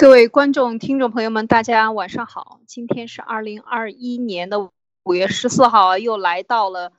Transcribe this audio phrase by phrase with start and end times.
[0.00, 2.60] 各位观众、听众朋友们，大家晚上好。
[2.66, 4.70] 今天是二零二一年的
[5.04, 6.90] 五月十四号，又来到了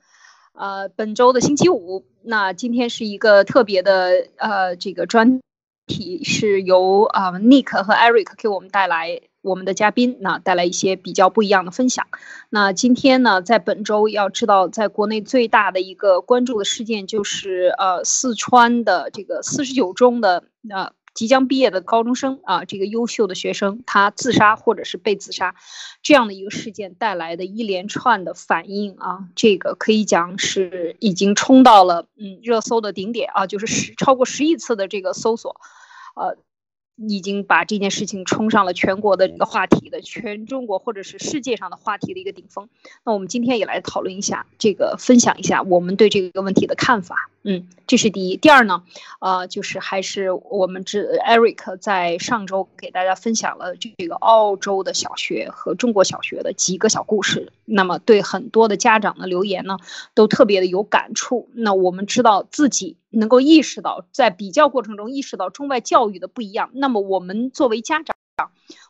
[0.52, 2.06] 呃本周的星期五。
[2.22, 5.40] 那今天是一个特别的呃这个专
[5.88, 12.06] 题，是由啊 Nick 和 Eric 给我们带来我们的嘉宾，那带来一些比较不一样的分享。
[12.50, 20.92] 那今天呢，在本周要知道，在国内最大的一个关注的事件就是呃四川的这个四十九中的呃。
[21.14, 25.54] 即将毕业的高中生啊，这个优秀的学生他自杀或者是被自杀，
[26.02, 35.60] 这样的一个事件带来的一连串的反应啊，这个可以讲是已经冲到了嗯热搜的顶点啊，就是十超过十亿次的这个搜索，
[36.14, 36.36] 呃。
[36.96, 42.68] 已经把这件事情冲上了全国的这个话题的全中国或者是世界上的话题的一个顶峰。
[43.04, 47.30] 那我们今天也来讨论一下这个，分享一下我们对这个问题的看法。
[47.44, 48.36] 嗯，这是第一。
[48.36, 48.84] 第二呢，
[49.20, 57.52] 呃，就是还是我们这 Eric 在上周给大家分享了这个澳洲的小学和中国小学的几个小故事。
[57.64, 59.78] 那么对很多的家长的留言呢，
[60.14, 61.48] 都特别的有感触。
[61.54, 62.96] 那我们知道自己。
[63.12, 68.16] 能够意识到，在比较过程中意识到中外教育的不一样，那么我们作为家长，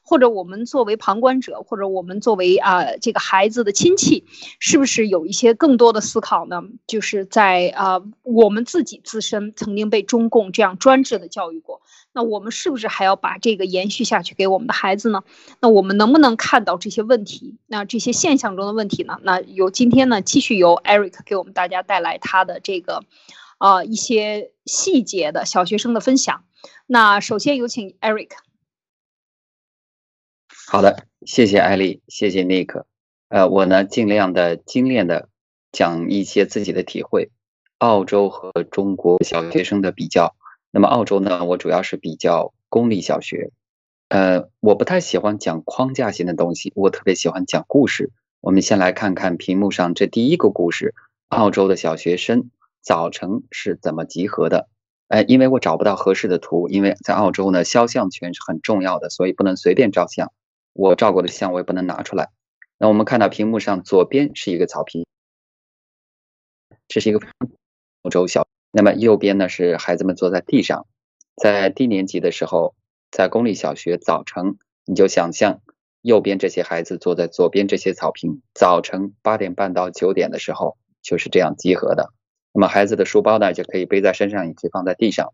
[0.03, 4.25] 或者我们作为旁观者，或者我们作为啊这个孩子的亲戚，
[4.59, 6.63] 是不是有一些更多的思考呢？
[6.87, 15.23] 就是在啊我们自己自身曾经被中共这样专制的教育过，那我们是不是还要把这个延续下去给我们的孩子呢？
[15.61, 17.57] 那我们能不能看到这些问题？
[17.67, 19.19] 那这些现象中的问题呢？
[19.23, 23.05] 那由今天呢继续由 Eric 给我们大家带来他的这个。
[23.63, 26.45] 啊，一些细节的小学生的分享。
[26.85, 28.31] 那首先有请 Eric。
[30.67, 32.83] 好的，谢谢艾丽，谢谢 Nick。
[33.29, 35.29] 呃，我呢尽量的精炼的
[35.71, 37.31] 讲一些自己的体会。
[37.79, 40.35] 澳洲和中国小学生的比较。
[40.73, 43.53] 那么澳洲呢，我主要是比较公立小学。
[44.09, 48.11] 呃，我不太喜欢讲框架性的东西，我特别喜欢讲故事。
[48.41, 50.97] 我们先来看看屏幕上这第一个故事：
[51.29, 52.51] 澳洲的小学生。
[52.83, 54.69] 早晨是怎么集合的？
[55.09, 60.33] 哎，因为我找不到合适的图，因为在澳洲呢，肖像权是很重要的，所以不能随便照相。
[60.73, 62.31] 我照过的相我也不能拿出来。
[62.79, 65.07] 那我们看到屏幕上左边是一个草坪，
[66.89, 67.21] 这是一个
[68.03, 68.47] 澳洲小。
[68.73, 70.87] 那么右边呢是孩子们坐在地上，
[71.37, 72.75] 在低年级的时候，
[73.11, 74.57] 在公立小学早晨，
[74.87, 75.61] 你就想象
[76.01, 82.15] 右边这些孩子坐在左边这些草坪，早晨八点半到九点的时候就是这样集合的。
[82.53, 85.33] 那么孩子的书包呢，就可以背在身上，也可以放在地上。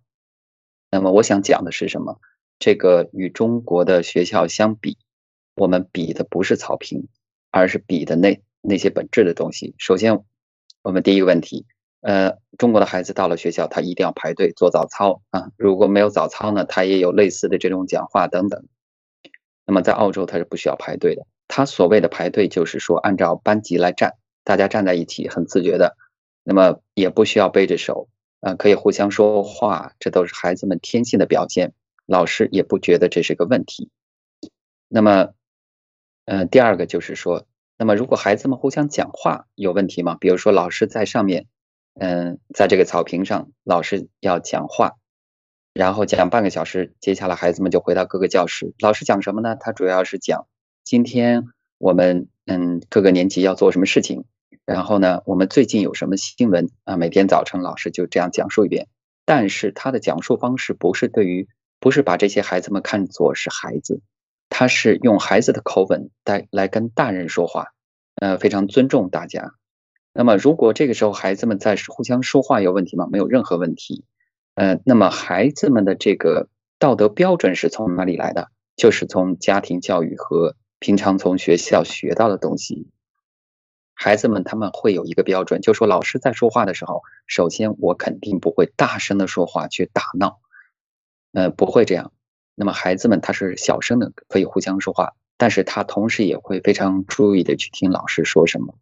[0.91, 2.19] 那么我想讲的是什么？
[2.59, 4.97] 这个与中国的学校相比，
[5.55, 7.09] 我们比的不是草坪，
[7.51, 9.75] 而是比的那那些本质的东西。
[9.79, 10.25] 首先，
[10.83, 11.67] 我们第一个问题，
[12.01, 15.51] 呃，中国的孩子到了学校，他一定要排队做早操啊。
[15.57, 18.67] 如果没有早操呢，他也有类似的这种讲话等等。
[19.67, 21.27] 那么在澳洲，他是不需要排队的。
[21.47, 24.15] 他所谓的排队，就是说按照班级来站，
[24.45, 25.97] 大家站在一起，很自觉的。
[26.51, 28.09] 那么也不需要背着手，
[28.41, 31.75] 啊，可以互相说话，这都是孩子们天性的表现，
[32.07, 33.91] 老师也不觉得这是个问题。
[34.89, 35.35] 那么，
[36.25, 40.17] 嗯，第二个就是说，那么如果孩子们互相讲话有问题吗？
[40.19, 41.49] 比如说老师在上面，
[42.01, 44.97] 嗯，在这个草坪上，老师要讲话，
[45.75, 49.55] 然后讲半个小时，接下来孩子们就回到各个教室，老师讲什么呢？
[49.55, 50.47] 他主要是讲
[50.83, 51.45] 今天
[51.77, 54.25] 我们嗯各个年级要做什么事情。
[54.69, 56.99] 然后呢，我们最近有什么新闻啊？
[56.99, 58.87] 每天早晨老师就这样讲述一遍。
[59.25, 61.49] 但是他的讲述方式不是对于，
[61.81, 64.03] 不是把这些孩子们看作是孩子，
[64.51, 67.69] 他是用孩子的口吻来来跟大人说话，
[68.17, 69.55] 呃，非常尊重大家。
[70.13, 73.09] 那么如果这个时候孩子们在互相说话有问题吗？
[73.11, 74.05] 没有任何问题。
[74.55, 78.51] 呃，那么孩子们的这个道德标准是从哪里来的？
[78.77, 82.91] 就是从家庭教育和平常从学校学到的东西。
[84.01, 90.39] 孩子们他们会有一个标准，就说老师在说话的时候，首先我肯定不会大声的说话去打闹，
[91.33, 92.13] 呃，不会这样。
[92.55, 98.73] 那么孩子们他是小声的，可以互相说话，但是他同时也会非常注意的去听老师说什么。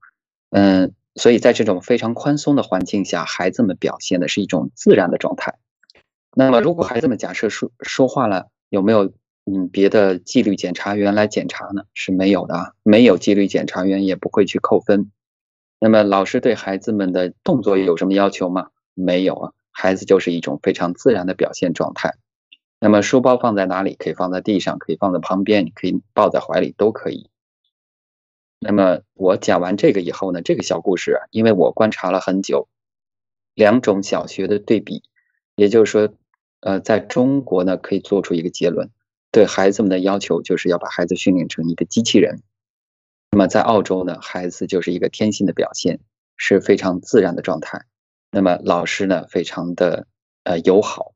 [0.50, 5.54] 嗯，所以在这种非常宽松的环境下，孩子们表现的是一种自然的状态。
[6.34, 9.14] 那么如果孩子们假设说说话了，有没有？
[9.48, 15.12] 嗯，别的纪律检查员来检查呢是没有的啊，没有纪律检查员也不会去扣分。
[15.78, 18.70] 那么老师对孩子们的动作有什么要求吗？
[18.94, 22.16] 没有啊，孩子就是一种非常自然的表现状态。
[22.80, 23.94] 那么书包放在哪里？
[23.94, 27.30] 可以放在地上，可以放在旁边，你可以抱在怀里都可以。
[28.58, 32.68] 那么我讲完这个以后呢，这个小故事，因为我观察了很久，
[33.54, 35.02] 两种小学的对比，
[35.54, 36.14] 也就是说，
[36.60, 38.90] 呃，在中国呢可以做出一个结论。
[39.36, 42.40] 对孩子们的要求就是要把孩子训练成一个机器人。
[43.30, 46.00] 那么在澳洲呢，孩子就是一个天性的表现，
[46.38, 47.84] 是非常自然的状态。
[48.30, 50.06] 那么老师呢，非常的
[50.44, 51.12] 呃友好。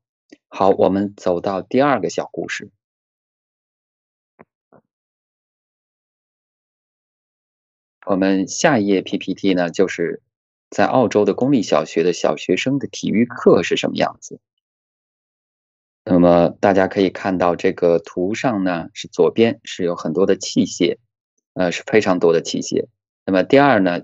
[0.49, 2.71] 好，我们走到第二个小故事。
[8.05, 10.21] 我们下一页 PPT 呢，就是
[10.69, 14.41] 在澳洲的公立小学的小学生的体育课是什么样子。
[16.11, 20.99] 那么大家可以看到这个图上呢，是左边是有很多的器械，
[21.55, 22.87] 呃，是非常多的器械。
[23.25, 24.01] 那么第二呢，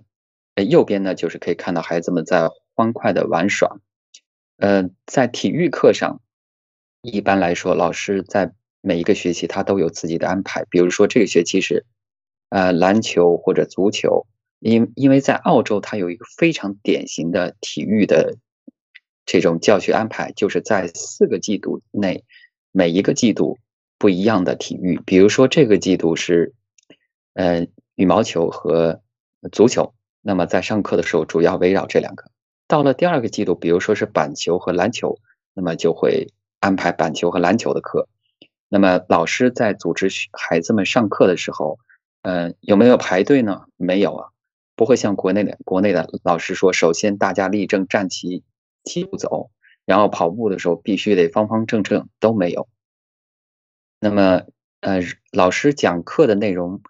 [0.55, 3.81] 呃，右边呢就是可以看到孩子们在欢快的玩耍。
[4.59, 6.21] 呃，在体育课上，
[7.03, 10.65] 一般来说，老师在每一个学期他都有自己的安排。
[10.71, 11.87] 比如说这个学期是，
[12.51, 14.29] 呃，篮球或者足球。
[14.61, 18.37] 因因为在澳洲，它有一个非常典型的体育的。
[19.27, 22.25] 这种教学安排就是在四个季度内，
[22.71, 23.59] 每一个季度
[23.99, 25.01] 不一样的体育。
[25.05, 26.55] 比如说这个季度是，
[27.35, 29.03] 呃，羽毛球和
[29.51, 29.93] 足球。
[30.23, 32.31] 那么在上课的时候，主要围绕这两个。
[32.69, 35.19] 到了第二个季度，比如说是板球和篮球，
[35.55, 38.09] 那么就会安排板球和篮球的课。
[38.69, 41.79] 那么老师在组织孩子们上课的时候，
[42.23, 43.67] 嗯，有没有排队呢？
[43.77, 44.29] 没有啊，
[44.77, 48.45] 不会像国内的国内的老师说，首先大家立正站齐。
[48.87, 49.51] 齐步走，
[49.85, 52.67] 然后跑步的时候必须得方方正正，都没有。
[54.01, 54.43] 那么，
[54.81, 55.01] 呃，
[55.33, 56.81] 老师讲课的内容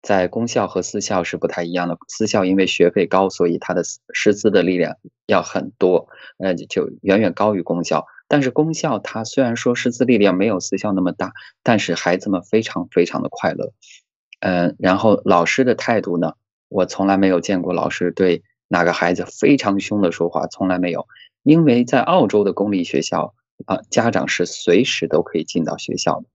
[0.00, 1.96] 在公校和私校是不太一样的。
[2.08, 3.82] 私校因为学费高，所以它的
[4.12, 4.96] 师资的力量
[5.26, 6.08] 要很多，
[6.38, 8.06] 呃，就远远高于公校。
[8.28, 11.32] 但是公校它虽然说师资力量没有私校那么大，
[11.62, 13.72] 但是孩子们非常非常的快乐。
[14.40, 16.32] 嗯，然后老师的态度呢，
[16.68, 21.06] 我从来没有见过老师对哪个孩子非常凶的说话，从来没有。
[21.42, 23.34] 因为在澳洲的公立学校
[23.66, 26.26] 啊，家长是随时都可以进到学校的，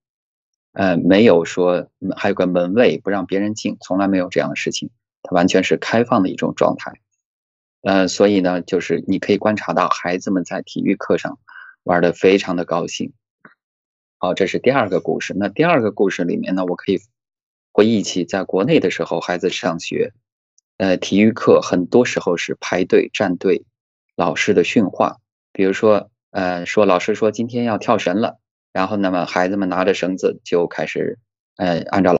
[0.73, 4.89] 呃，没有说还有个门卫不让别人进，从来没有这样的事情，
[5.23, 6.99] 它完全是开放的一种状态，
[7.81, 11.39] 呃，所以呢，就是你可以观察到孩子们在体育课上
[11.83, 13.13] 玩的非常的高兴。
[14.17, 15.33] 好，这是第二个故事。
[15.37, 16.99] 那第二个故事里面呢，我可以
[17.71, 20.11] 回忆起在国内的时候，孩子上学，
[20.77, 23.63] 呃，体育课很多时候是排队站队。
[24.17, 25.17] 老师的训话，
[25.53, 28.39] 比如说，呃，说老师说今天要跳绳了，
[28.73, 31.19] 然后那么孩子们拿着绳子就开始，
[31.55, 32.19] 呃，按照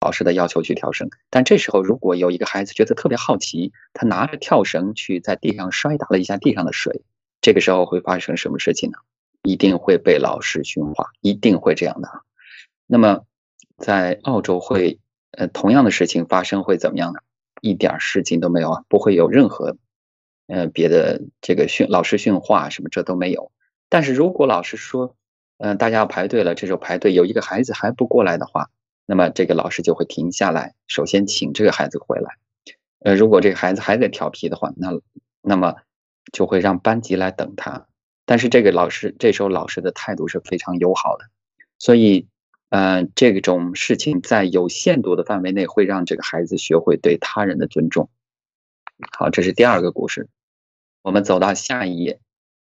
[0.00, 1.08] 老师的要求去跳绳。
[1.30, 7.04] 但这时候如果有一个孩子觉得特别好奇，他拿着跳绳去在地上摔打了一下地上的水，
[7.40, 8.98] 这个时候会发生什么事情呢？
[9.44, 12.08] 一定会被老师训话，一定会这样的。
[12.88, 13.20] 那么
[13.78, 14.98] 在澳洲会，
[15.30, 17.20] 呃，同样的事情发生会怎么样呢？
[17.60, 19.76] 一点事情都没有啊，不会有任何。
[20.46, 23.50] 呃，别的这个训老师训话什么这都没有。
[23.88, 25.16] 但是如果老师说，
[25.58, 28.70] 嗯，大家要排队了，这时候排队有一个孩子还不过来的话，
[29.06, 32.36] 那么这个老师就会停下来，首先请这个孩子回来。
[33.00, 34.98] 呃，如果这个孩子还在调皮的话，那
[35.42, 35.76] 那么
[36.32, 37.86] 就会让班级来等他。
[38.26, 41.26] 但是这个老师这时候老师的态度是非常友好的，
[41.78, 42.26] 所以，
[42.70, 48.08] 嗯，这种事情在有限度的范围内会让这个孩子学会对他人的尊重。
[49.10, 50.28] 好，这是第二个故事。
[51.02, 52.20] 我们走到下一页，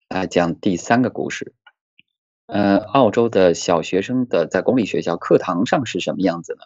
[0.10, 1.54] 来讲第三个故事。
[2.48, 6.60] 呃，澳洲的小学生的在公立学校课堂上是什么样子呢？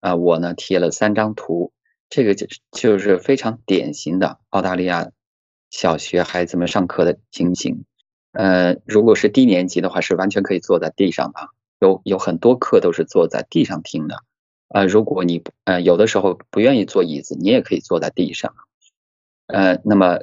[0.00, 1.72] 啊，我呢贴了三张图，
[2.08, 5.10] 这个就就是非常典型的澳大利亚
[5.70, 7.84] 小学孩子们上课的情形。
[8.32, 11.48] 呃，如果是低年级的话，是完全可以坐在地上的，
[11.80, 14.22] 有有很多课都是坐在地上听的。
[14.68, 18.54] 啊，如果你呃有的时候不愿意坐椅子，你也可以坐在地上。
[19.48, 20.20] 呃，那么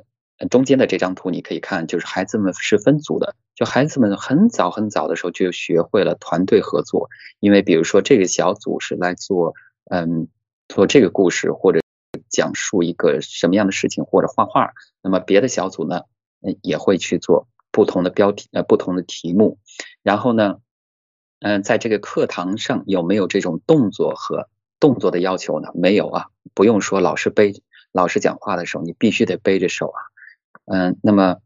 [0.49, 7.09] 中间的这张图你可以看，就是孩子们是分组的，就孩子们很早很早的时候就学会了团队合作。
[7.39, 9.53] 因为比如说这个小组是来做，
[9.89, 10.27] 嗯，
[10.67, 11.79] 做这个故事或者
[12.29, 16.01] 讲述一个什么样的事情或者画画，那么别的小组呢，
[16.61, 19.57] 也会去做不同的标题呃不同的题目。
[20.03, 20.57] 然后呢，
[21.39, 25.69] 嗯，在这个课堂上有没有这种动作和动作的要求呢？
[25.73, 27.63] 没有啊，不用说老师背。
[27.95, 29.99] 老师讲话的时候，你必须得背着手啊，
[30.65, 31.37] 嗯，那么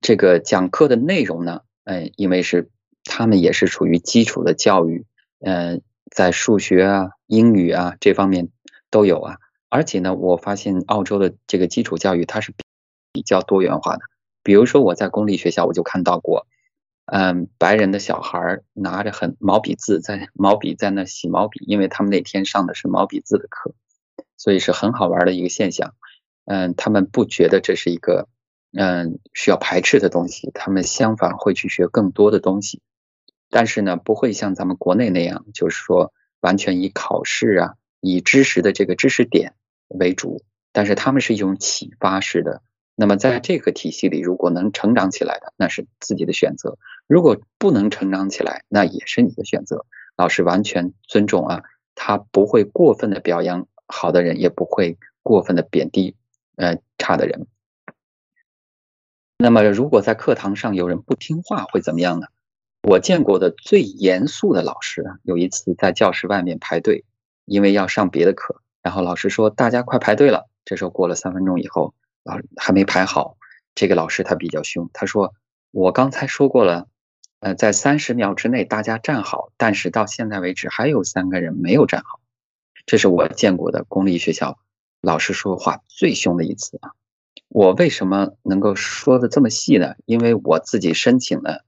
[0.00, 2.70] 这个讲课的内容呢，嗯，因为是
[3.04, 5.06] 他们也是属于基础的教育，
[5.38, 5.80] 嗯，
[6.10, 8.48] 在数学啊、英语啊这方面
[8.90, 9.36] 都有啊，
[9.68, 12.52] 而且呢，我发现澳洲的这个基础教育它是
[13.12, 14.02] 比较多元化的，
[14.42, 16.48] 比如说我在公立学校我就看到过，
[17.06, 23.72] 嗯，白人的小孩拿着很毛笔字在毛笔在那洗毛笔，因为他们那天上的是毛笔字的课。
[24.42, 25.94] 所以是很好玩的一个现象，
[26.46, 28.26] 嗯，他们不觉得这是一个
[28.76, 32.82] 嗯需要排斥的东西，他们相反会去学更多的东西。
[33.50, 39.54] 但是呢，不会像咱们国内那样，就是说完全以考试啊，以知识的这个知识点
[39.86, 40.42] 为主。
[40.72, 42.62] 但是他们是一种启发式的。
[42.96, 49.86] 那么在这个体系里，如果能成长起来的，那是自己的选择；如果不能成长起来，那也是你的选择。
[50.16, 51.62] 老师完全尊重啊，
[51.94, 56.16] 他不会过分的表扬好的人，也不会过分的贬低
[56.56, 57.46] 呃差的人。
[59.38, 62.26] 那么如果在课堂上有人不听话，会怎么样呢？
[62.82, 67.04] 我见过的最严肃的老师啊，有一次在教室外面排队，
[67.44, 70.48] 因为要上别的课，然后老师说大家快排队了。
[70.64, 71.94] 这时候过了三分钟以后。
[72.24, 73.36] 老还没排好，
[73.74, 75.34] 这个老师他比较凶，他说
[75.72, 76.86] ：“我刚才说过了，
[77.40, 82.20] 呃，在三十秒之内大家站好，但是到现在为止还有三个人没有站好。”
[82.86, 84.58] 这是我见过的公立学校
[85.00, 86.92] 老师说话最凶的一次啊！
[87.48, 89.94] 我为什么能够说的这么细呢？
[90.06, 91.64] 因为我自己申请了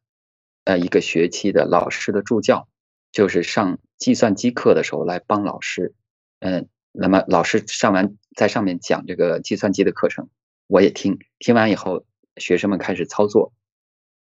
[0.64, 2.68] 呃一个学期的老师的助教，
[3.12, 5.94] 就是上计算机课的时候来帮老师，
[6.40, 10.28] 嗯，那么老师上完在上面讲这个计算机的课程。
[10.66, 12.04] 我也听听完以后，
[12.38, 13.52] 学生们开始操作，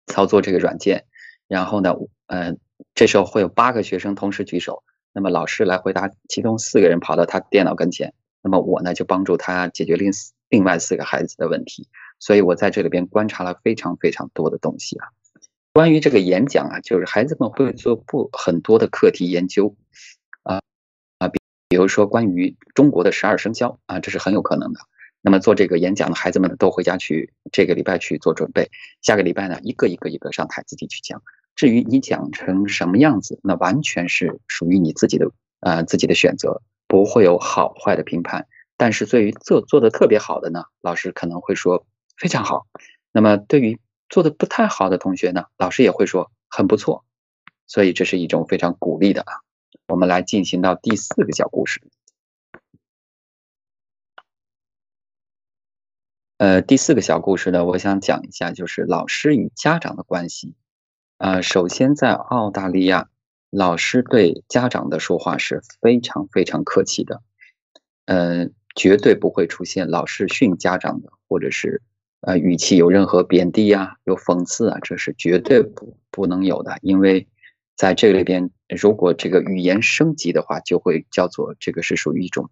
[0.06, 1.06] 操作这个软件，
[1.46, 1.94] 然后呢，
[2.26, 2.58] 嗯，
[2.94, 10.10] 这时候会有八个学生同时举手，那么老师来回答，其中四个人跑到他电脑跟前，那么我呢就帮助他解决另
[10.48, 11.88] 另外四个孩子的问题，
[12.18, 15.08] 所以我在这里边观察了非常非常多的东西啊。
[15.74, 19.74] 关于这个演讲啊，就是孩子们会做不很多的课题研究
[20.42, 20.60] 啊
[21.18, 21.38] 啊，比
[21.68, 24.80] 比如说关于中国的十二生肖啊，这是很有可能的。
[25.22, 31.22] 那么做这个演讲的孩子们都回家去这个礼拜去做准备，下个礼拜呢一个一个一个上台自己去讲。
[31.54, 35.30] 至于你讲成什么样子，那完全是属于你自己的
[35.60, 38.48] 呃自己的选择，不会有好坏的评判。
[38.76, 42.66] 但是对于做做的特别好的呢，老师可能会说非常好。
[43.12, 47.04] 那么对于做的不太好的同学呢，老师也会说很不错。
[47.66, 49.32] 所以这是一种非常鼓励的啊。
[49.86, 51.80] 我们来进行到第四个小故事。
[56.38, 60.54] 呃，第四个小故事呢，我想讲一下，就是老师与家长的关系。
[61.22, 63.08] 呃，首先在澳大利亚，
[63.48, 67.22] 老师对家长的说话是非常非常客气的，
[68.06, 71.80] 嗯，绝对不会出现老师训家长的，或者是
[72.22, 77.28] 呃语气有任何贬低啊、有讽刺啊，这是绝对不不能有的，因为
[77.76, 82.50] 在这里边，如果这个语言升级的话，就会叫做这个是属于一种。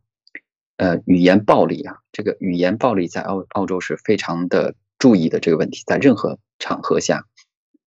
[0.76, 7.26] 呃，语言暴力啊，这个语言暴力在澳澳洲是非常的注意的这个问题，在任何场合下，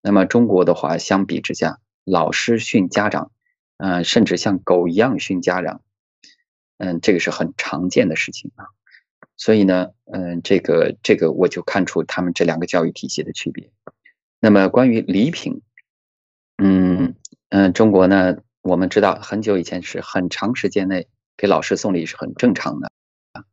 [0.04, 3.32] 那么中国的话，相比之下，老师训家长，
[3.78, 5.82] 嗯，甚至像狗一样训家长，
[6.78, 8.68] 嗯，这个是很常见的事情啊。
[9.38, 13.72] 所以呢，嗯，这个这个我就看出他们这两个教育体系的区别。
[14.40, 15.62] 那么关于礼品，
[16.58, 17.16] 嗯
[17.50, 21.08] 嗯，中国呢，我们知道很久以前是很长时间内。
[21.36, 22.92] 给老师送礼是很正常的
[23.32, 23.44] 啊。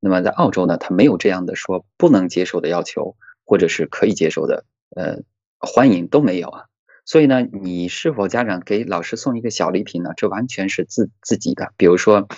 [0.00, 4.64] 那么在澳洲呢，他没有这样的说不能接受的要求，或者是可以接受的，
[4.96, 5.18] 呃，
[5.58, 6.64] 欢迎都没有啊。
[7.04, 10.10] 所以呢，你是否家长给老师送一个小礼品呢？
[10.16, 11.72] 这完全是自自己的。
[11.76, 12.28] 比如说，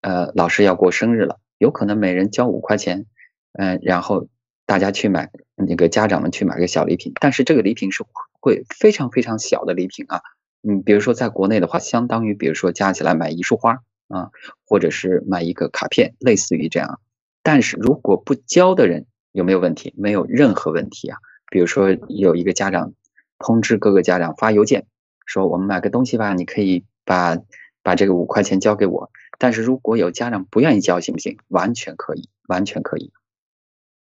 [0.00, 3.06] 呃，老师要过生日了，有可能每人交五块钱，
[3.52, 4.28] 嗯，然后
[4.66, 8.04] 大家去买那个家长们去买个小礼品，但是这个礼品是
[8.40, 10.20] 会非常非常小的礼品啊。
[10.62, 13.78] 嗯，比如说在国内的话，相当于比如说加起来买一束花。
[14.08, 14.28] 啊，
[14.66, 17.00] 或者是买一个卡片，类似于这样。
[17.42, 19.94] 但是如果不交的人有没有问题？
[19.96, 21.16] 没有任何问题啊。
[21.52, 22.94] 比如说有一个家长
[23.38, 24.86] 通知各个家长发邮件
[25.26, 27.36] 说我们买个东西吧，你可以把
[27.82, 29.10] 把这个五块钱交给我。
[29.38, 31.36] 但是如果有家长不愿意交，行不行？
[31.48, 33.12] 完全可以，完全可以，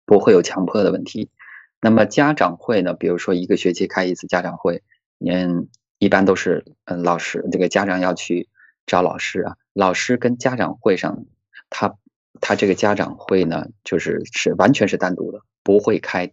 [0.06, 1.32] 不会有强迫的问题。
[1.82, 2.94] 那么家长会呢？
[2.94, 4.84] 比如说一个学期开一次家长会，
[5.20, 8.48] 嗯，一般都是嗯老师这个家长要去。
[8.86, 11.26] 找老师啊，老师跟家长会上，
[11.70, 12.00] 他
[12.42, 16.26] 他这个家长会呢，就是是完全是单独的，不会开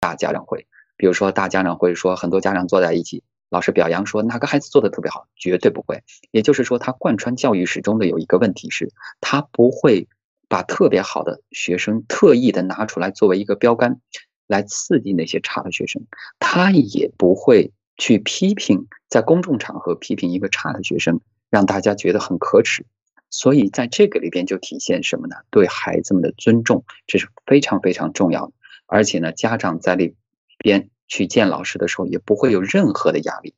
[0.00, 0.66] 大家长会。
[0.96, 6.02] 比如说大家长会说很多家长坐在一起，老师表扬说哪个孩子做的特别好，绝对不会。
[6.30, 10.08] 也就是说，他贯穿教育始终的有一个问题是，他不会
[10.48, 14.00] 把特别好的学生特意的拿出来作为一个标杆
[14.46, 16.02] 来刺激那些差的学生，
[16.38, 21.20] 他也不会去批评在公众场合批评一个差的学生。
[21.50, 22.86] 让大家觉得很可耻，
[23.28, 25.34] 所以在这个里边就体现什么呢？
[25.50, 28.52] 对孩子们的尊重，这是非常非常重要的。
[28.90, 30.16] 而且呢，家长在里
[30.58, 33.54] 边去见老师的时候，也不会有任何的压力。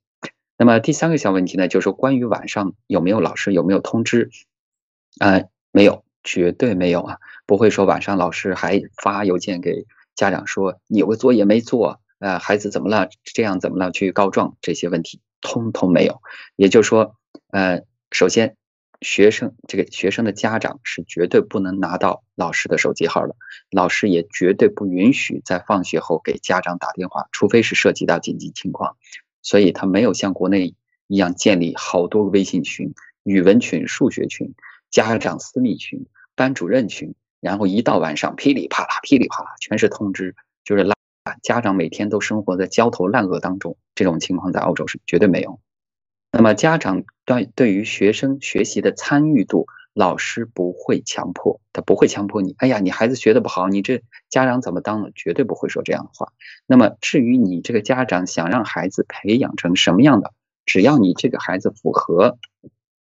[0.58, 4.30] 那么第三个小问题呢，就是关于晚上有没有老师有没有通知？
[5.18, 13.08] 呃，没有，绝对没有啊，不会说晚上老师还发邮件给家长说你有个作业没做，呃，孩子怎么了？
[13.24, 13.90] 这样怎么了？
[13.90, 16.20] 去告状这些问题通通没有。
[16.56, 17.16] 也就是说，
[17.50, 18.56] 呃，首先，
[19.02, 23.34] 学生这个学生的家长是绝对不能拿到老师的手机号的，
[23.70, 28.96] 老师也绝对不允许在放学后给家长打电话，除非是涉及到紧急情况。
[29.42, 30.76] 所以，他没有像国内
[31.08, 32.94] 一样建立好多个微信群、
[33.24, 34.54] 语文群、数学群、
[34.90, 36.06] 家长私密群、
[36.36, 40.94] 班主任群，然后一到晚上噼里啪啦、噼里啪啦全是通知，就是拉
[41.42, 43.76] 家长每天都生活在焦头烂额当中。
[43.94, 45.60] 这种情况在澳洲是绝对没有。
[46.34, 52.54] 那么，家长对对于学生学习的参与度，老师不会强迫，他不会强迫你。
[52.56, 55.10] 哎呀，你孩子学的不好，你这家长怎么当呢？
[55.14, 56.32] 绝对不会说这样的话。
[56.66, 60.32] 那么，至于你这个家长想让孩子培养成什么样的，
[60.64, 62.38] 只要你这个孩子符合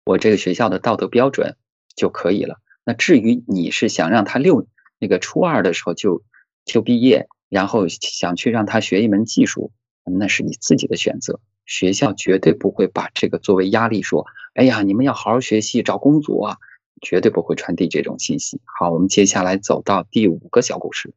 [0.04, 1.56] 我这个学校的道德标准
[1.94, 2.58] 就可以了。
[2.84, 4.66] 那至于你是想让他六
[4.98, 6.22] 那个初二的时候就
[6.66, 9.72] 就毕业，然后想去让他学一门技术，
[10.04, 11.40] 那是你自己的选择。
[11.66, 16.56] 学校绝对不会把这个作为压力，说：“哎呀，你们要好好学习，找工作啊！”
[17.02, 18.58] 绝对不会传递这种信息。
[18.64, 21.12] 好，我们接下来走到第五个小故事。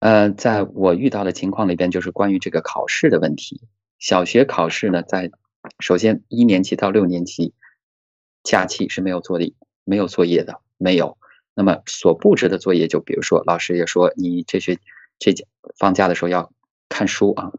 [0.00, 3.60] 呃，在我遇到的情况里边，就是关于这个考试的问题。
[4.00, 5.30] 小学考试呢，在
[5.78, 7.54] 首先一年级到六年级
[8.42, 9.52] 假期是没有作业、
[9.84, 11.16] 没有作业的，没有。
[11.54, 14.76] 那么所布置的作业，就比如说老师也说，你这学
[15.20, 15.32] 这
[15.78, 16.50] 放假的时候要
[16.88, 17.52] 看书啊。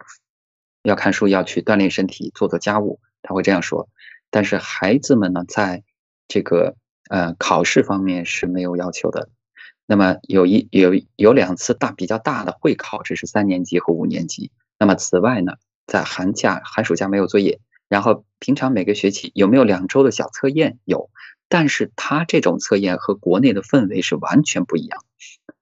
[0.84, 3.90] 要看书，要去锻炼身体，做做家务，他会这样说。
[4.30, 5.84] 但是孩子们呢，在
[6.28, 6.76] 这个
[7.10, 9.30] 呃考试方面是没有要求的。
[9.86, 14.52] 那么有一有有两次大比较大的会考，这是三年级和五年级。
[14.80, 15.54] 那么此外呢，
[15.86, 17.60] 在寒假寒暑假没有作业，
[17.90, 20.80] 然后平常每个学期有没有两周的小测验？
[20.86, 21.10] 有，
[21.50, 25.04] 但是它这种测验和国内的氛围是完全不一样。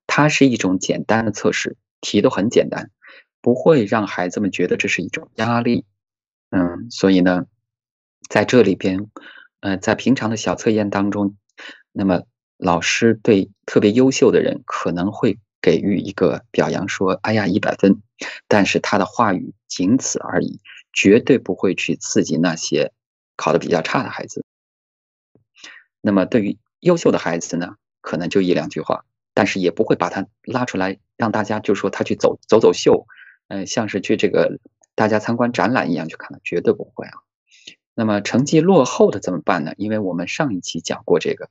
[0.06, 2.91] 它是一种简单的测试，题都很简单。
[3.41, 5.86] 不会让孩子们觉得这是一种压力，
[6.49, 7.45] 嗯，所以呢，
[8.30, 9.10] 在这里边，
[9.62, 11.36] 呃，在平常的小测验当中，
[11.91, 12.23] 那么
[12.58, 18.02] 老师对特别优秀的人可能会给予一个表扬，说“哎呀，一百分”，
[18.47, 20.60] 但是他的话语仅此而已，
[20.91, 22.91] 绝对不会去刺激那些
[23.38, 24.43] 考的比较差的孩子。
[26.02, 33.06] 那么对于优秀的孩子呢，可能就一两句话，但是也不会把他拉出来让大家就说他去走走走秀。
[33.50, 34.60] 嗯，像是去这个
[34.96, 37.12] 大家参观展览一样去看的，绝对不会啊。
[37.96, 39.74] 那么成绩落后的怎么办呢？
[39.76, 41.50] 因为我们上一期讲过这个，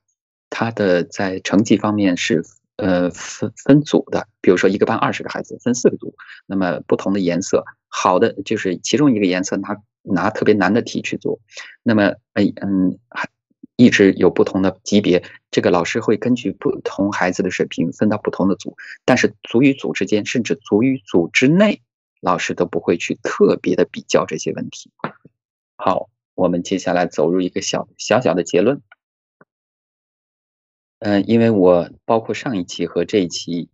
[0.48, 2.42] 他的在成绩方面是
[2.76, 6.14] 呃分分组的，比如说一个班二十个孩子分四个组，
[6.46, 11.38] 那么不同的颜色，好的就是其中一个颜色拿拿特别难的题去做，
[11.82, 13.28] 那么哎嗯还
[13.76, 21.82] 一直有不同的级别，这个老师会根据不同孩子的水平分到不同的组，但是组与组之间，甚至组与组之内。
[22.20, 24.90] 老师都不会去特别的比较这些问题。
[25.76, 28.82] 好，我们接下来走入一个小小小的结论。
[31.00, 33.68] 嗯，因为我包括上一期和这一期，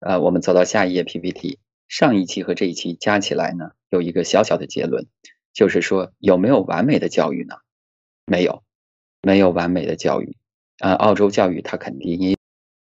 [0.00, 5.06] 呃，我们走到下一页 PPT，上一期和这一期加起来呢，有一个小小的结论，
[5.52, 7.54] 就是说有没有完美的教育呢？
[8.26, 8.64] 没有，
[9.22, 10.36] 没有完美的教育。
[10.78, 12.36] 啊，澳洲教育它肯定也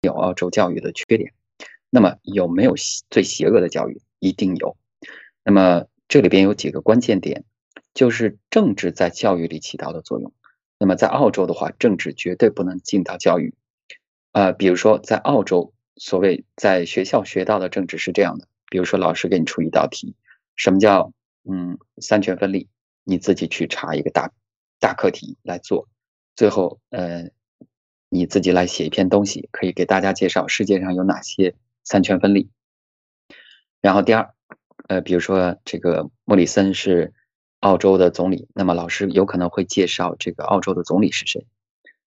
[0.02, 1.32] 有澳洲教育的缺点。
[1.90, 2.74] 那么有没有
[3.10, 4.00] 最邪恶的教育？
[4.20, 4.76] 一定有。
[5.42, 7.44] 那么这里边有几个关键点，
[7.94, 10.32] 就是政治在教育里起到的作用。
[10.78, 13.54] 那么在澳洲的话，政治绝对不能进到教育。
[14.32, 20.14] 呃，比如说在澳洲，所谓在学校学到的政治是这样的：，比如说老师给你出一道题，
[20.56, 21.12] 什么叫
[21.44, 22.68] 嗯三权分立？
[23.04, 24.32] 你自己去查一个大
[24.78, 25.88] 大课题来做，
[26.36, 27.30] 最后呃
[28.08, 32.50] 你自己来写一篇东西，可以给大家介绍世界上有哪些三权分立。
[33.80, 34.34] 然后第二。
[34.90, 37.12] 呃，比如说这个莫里森是
[37.60, 41.46] 澳洲的总理，那么老师有可能会介绍这个澳洲的总理是谁，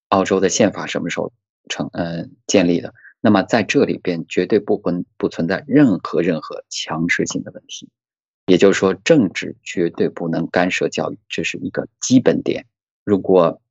[0.09, 1.31] 澳洲的宪法什么时候
[1.69, 2.93] 成呃建立的？
[3.21, 7.87] 那么在这里边绝对不存不存在任何任何强制性的问题，
[8.47, 12.65] 也就是说政治绝对不能干涉教育，这是一个基本点。
[13.05, 13.61] 如果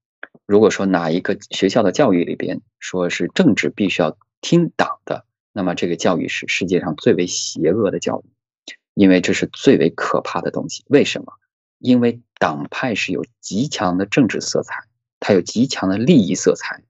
[0.47, 8.31] 如果说哪一个学校的教育里边说是政治必须要听党的，那么这个教育是世界上最为邪恶的教育。
[8.95, 10.85] 因为这是最为可怕的东西。
[10.89, 11.33] 为什么？
[11.79, 14.85] 因为党派是有极强的政治色彩，
[15.19, 16.83] 它有极强的利益色彩。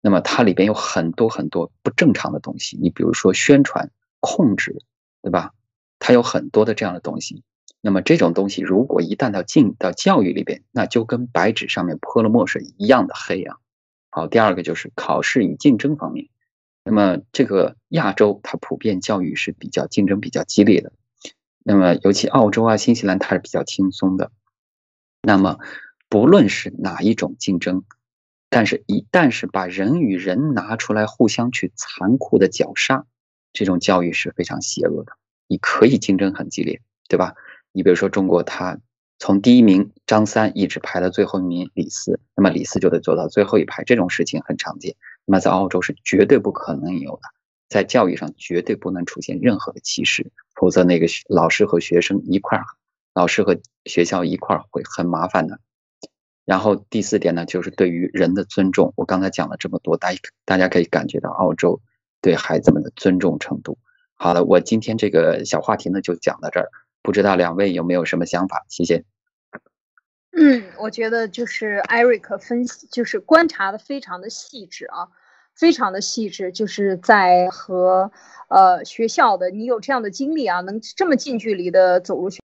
[0.00, 2.78] 那么它里边有很多很多不正常的东西。
[2.80, 4.80] 你比如说宣传、控制，
[5.22, 5.52] 对吧？
[5.98, 7.42] 它有很多的这样的东西。
[7.80, 13.56] 那么这种东西如果一旦到进到教育里边，那就跟白纸上面泼了墨水一样的黑啊。
[14.10, 16.28] 好，第二个就是考试与竞争方面。
[16.84, 20.92] 那么这个亚洲它普遍教育是比较竞争比较激烈的。
[21.68, 24.30] 那么尤其澳洲啊、新西兰，它是比较轻松的。
[25.20, 25.58] 那么
[26.08, 27.82] 不论是哪一种竞争，
[28.48, 33.04] 但是一旦是把人与人拿出来互相去残酷的绞杀，
[33.52, 35.14] 这种教育是非常邪恶的。
[35.48, 37.34] 你可以竞争很激烈，对吧？
[37.72, 38.78] 你比如说中国，它
[39.18, 44.94] 从第一名张三一直排到最后一名李四，那么李四就得坐到最后一排，这种事情很常见。
[45.24, 47.22] 那么在澳洲是绝对不可能有的，
[47.68, 52.64] 在教育上绝对不能出现任何的歧视，否则那个老师和学生一块儿，
[53.14, 55.58] 老师和学校一块儿会很麻烦的。
[56.44, 58.92] 然后第四点呢，就是对于人的尊重。
[58.96, 61.80] 我刚才讲了这么多，大家大家可以感觉到澳洲
[62.20, 63.78] 对孩子们的尊重程度。
[64.14, 66.70] 好了，我今天这个小话题呢就讲到这儿。
[67.02, 68.64] 不知道两位有没有什么想法？
[68.68, 69.04] 谢谢。
[70.38, 75.08] 嗯，我觉得就是 Eric 分析，就是观察的非常的细致啊，
[75.56, 76.52] 非常的细致。
[76.52, 78.12] 就是在和
[78.48, 82.40] 呃学校的，你有这样的经历啊，能这么近距离的走入学，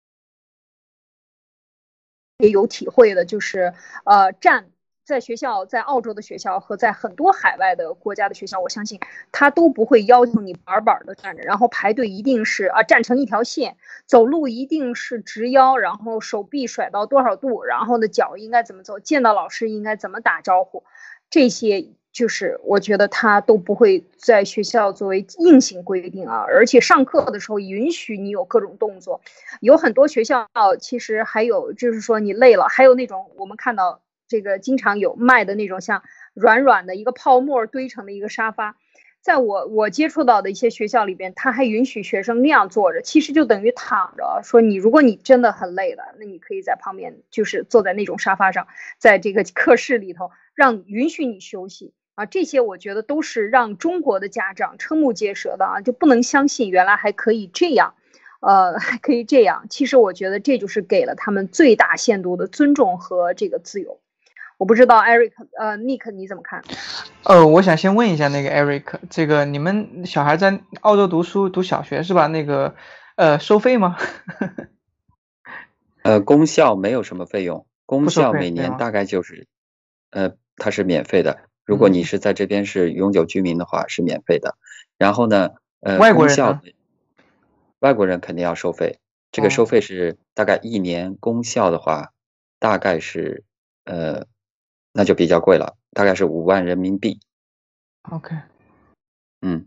[2.39, 4.71] 也有体会的，就是呃站。
[5.03, 9.01] 在学校，在澳洲的学校和在很多海外的国家的学校，我相信
[9.33, 20.85] 他都不会要求你板板的站着，然后排队一定是啊站成一条线，走路一定是直腰，然后手臂甩到多少度，然后呢脚应该怎么走，见到老师应该怎么打招呼，
[21.29, 29.21] 这些就是我觉得他都不会在学校作为硬性规定啊，而且上课的时候允许你有各种动作，
[29.61, 34.03] 有很多学校其实还有就是说你累了，还有那种我们看到。
[34.31, 38.77] 这个经常有卖的那种像软软的一个泡沫堆成的一个沙发，
[39.21, 44.41] 在我我接触到的一些学校里边，他还允许学生那样坐着，其实就等于躺着。
[44.45, 48.69] 说你如果你真的很累了，那你可以在旁边，就是坐在那种沙发上，
[48.99, 52.27] 在这个课室里头，让允许你休息啊。
[52.27, 57.95] 这些我觉得都是让中国的家长瞠目结舌的啊，就不能相信原来还可以这样，
[58.41, 59.67] 呃， 还可以这样。
[59.71, 64.01] 其实我觉得这就是给了他们最大限度的尊重和这个自由。
[64.59, 66.63] 我不知道，Eric，呃，Nick，你怎么看？
[67.25, 72.27] 呃，我想先问一下那个 Eric，这个你们小孩在澳洲读书读小学是吧？
[72.27, 72.75] 那个，
[73.17, 73.97] 呃，收费吗？
[76.05, 79.47] 呃，公校没有什么费用，公校每年大概就是，
[80.11, 81.39] 呃，它是免费的。
[81.71, 84.57] 如果你是在这边是永久居民的话，是免费的。
[84.99, 86.61] 然后呢，呃，外国人
[87.79, 88.99] 外国人肯定要收费。
[89.31, 92.11] 这个收费是大概一年功效的话，
[92.59, 93.45] 大概是，
[93.85, 94.27] 呃。
[94.93, 97.21] 那就比较贵了，大概是五万人民币。
[98.11, 98.35] OK，
[99.41, 99.67] 嗯，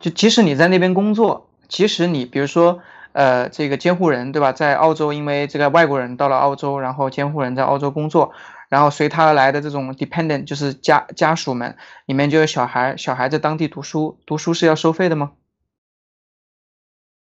[0.00, 2.82] 就即使你在那边工作，即使你比如说
[3.12, 8.32] 呃这个监护人对吧，在澳洲，因为这个外国人到了澳洲，然后监护人在澳洲工作，
[8.76, 15.32] 然后随他而来的这种 dependent 就是家家属们，里面就有小孩，小孩在当地读书，读书是要收费的吗？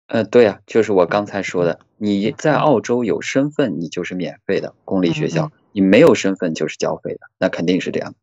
[0.08, 5.51] 呃，对啊，就是我刚才说的，你在澳洲有身份，你就是免费的公立学校。
[5.73, 8.15] 你没有身份就是交费的，那肯定是这样。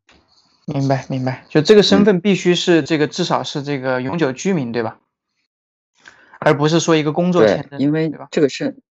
[0.64, 1.44] 明白，明白。
[1.50, 4.98] 就这个身份必须是这个，至少是这个永久居民，对吧？
[6.38, 7.78] 而不是说一个工作签证。
[7.78, 8.89] 因为这个是这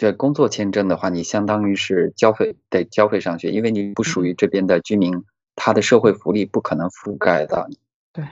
[0.00, 7.76] 这工作签证的话，你相当于是交费得交费上学，因为你不属于这边的居民，他的社会福利不可能覆盖到你。
[8.10, 8.24] 对，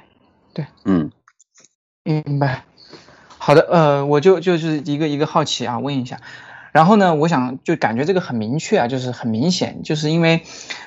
[0.54, 1.10] 对，嗯，
[2.04, 2.64] 明白。
[3.36, 6.22] 好的，呃，我就就是一个一个好奇啊，问一下。
[6.72, 10.44] 然后呢，我想就感觉这个很明确啊，就是很明显，就是因为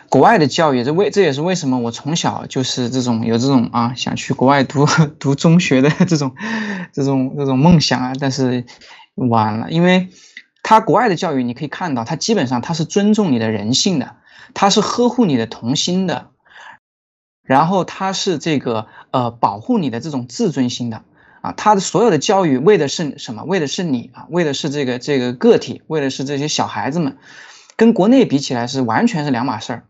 [0.09, 4.87] 国外的教育，这为这也是为什么我从小就是这种有这种啊想去国外读
[5.19, 6.35] 读中学的这种
[6.91, 8.65] 这种这种梦想啊，但是
[9.13, 10.07] 晚了，因为
[10.63, 14.15] 他国外的教育你可以看到，他基本上他是尊重你的人性的，
[14.53, 16.29] 他是呵护你的童心的，
[17.43, 21.03] 然后他是这个呃保护你的这种自尊心的。
[21.41, 23.43] 啊，他的所有的教育为的是什么？
[23.43, 27.17] 为的是你啊，为的是这个这个个体，为的是这些小孩子们，
[27.75, 29.83] 跟国内比起来是完全是两码事儿。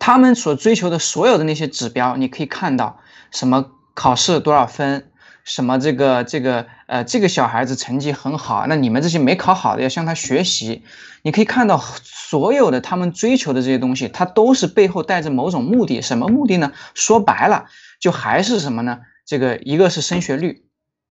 [0.00, 2.98] 他们所追求的所有的那些指标，你可以看到
[3.30, 5.07] 什么考试多少分，
[5.48, 10.82] 什么这个这个呃这个小孩子成绩很好，那你们这些没考好的要向他学习。
[11.22, 16.02] 你可以看到所有的他们追求的这些东西，它都是背后带着某种目的。
[16.02, 16.72] 什么目的呢？
[16.94, 17.64] 说白了，
[17.98, 19.00] 就还是什么呢？
[19.26, 20.62] 这个一个是升学率，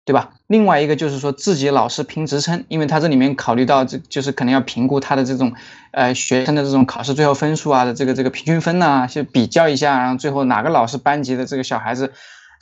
[0.04, 0.30] 对吧？
[0.46, 5.52] 另外一个就是说自己老是评职称，因为他这里面考虑到这就是可能要评估他的这种
[5.92, 12.12] 呃学生的这种考试最后分数啊的这个这个平均分呐，去比较一下，然后最后哪个老师班级的这个小孩子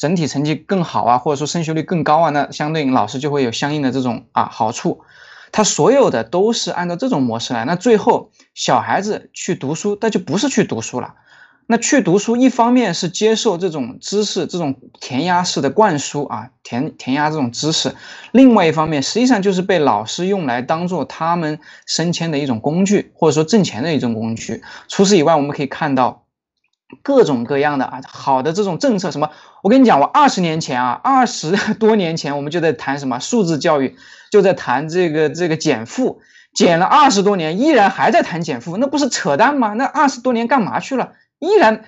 [0.00, 5.02] 整体成绩更好啊，或者说升学率更高啊，那相对应老师就会有相应的这种啊好处。
[5.52, 11.16] 他所有的都是按照这种模式来，那最后小孩子去读书，那就不是去读书了。
[11.66, 17.90] 那去读书，一方面是接受这种知识，这种填鸭式的灌输啊，填填鸭这种知识；
[18.32, 24.62] 另外一方面，实际上就是被老师用来当做他们升迁的一种工具，或者说挣钱的一种工具。
[24.88, 26.24] 除此以外，我们可以看到
[27.03, 29.11] 各种各样的啊好的这种政策。
[29.11, 29.31] 什么？
[29.62, 33.96] 我跟你讲，我二十年前啊，二十 多年前我们就在谈什么数字教育，
[34.31, 36.20] 就在谈这个这个减负，
[36.55, 39.74] 减了二十多年，依然还在谈减负，那不是扯淡吗？
[39.74, 41.12] 那二十多年干嘛去了？
[41.38, 41.85] 依然，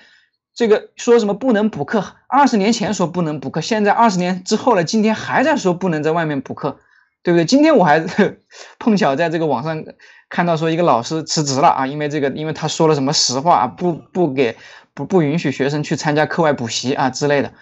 [0.55, 2.03] 这个说什么不能补课？
[2.27, 6.77] 二十年前说不能补课，现在二十年之后了，今天还在说不能在外面补课，
[7.23, 7.45] 对不对？
[7.45, 8.05] 今天我还
[8.77, 9.83] 碰巧在这个网上
[10.29, 14.57] 看到说一个老师辞职了啊，因为这个，因为他说了什么实话啊，不不给
[14.93, 17.53] 不不允许学生去参加课外补习啊之类的。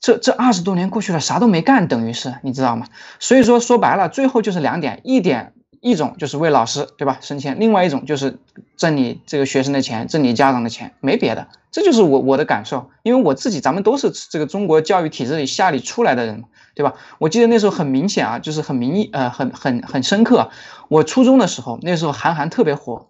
[0.00, 2.86] 这这二十多年过去了，啥都没干，等于是你知道吗？
[3.18, 5.52] 所以说说白了，最后就是两点，一点。
[5.82, 7.18] 一种就是为老师，对吧？
[7.20, 8.38] 升迁，另外一种就是
[8.76, 11.46] 挣你这个学生的钱，挣你家长的钱，没别的。
[11.70, 16.42] 这就是我我的感受，因为我自己，咱们都是这个中国教育体制里下里出来的人，
[16.74, 16.94] 对吧？
[17.18, 20.50] 我记得那时候很明显啊，就是很明呃，很很很深刻。
[20.88, 23.06] 我初中的时候，那时候韩寒特别火，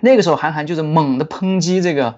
[0.00, 2.16] 那个时候韩寒就是猛的抨击这个。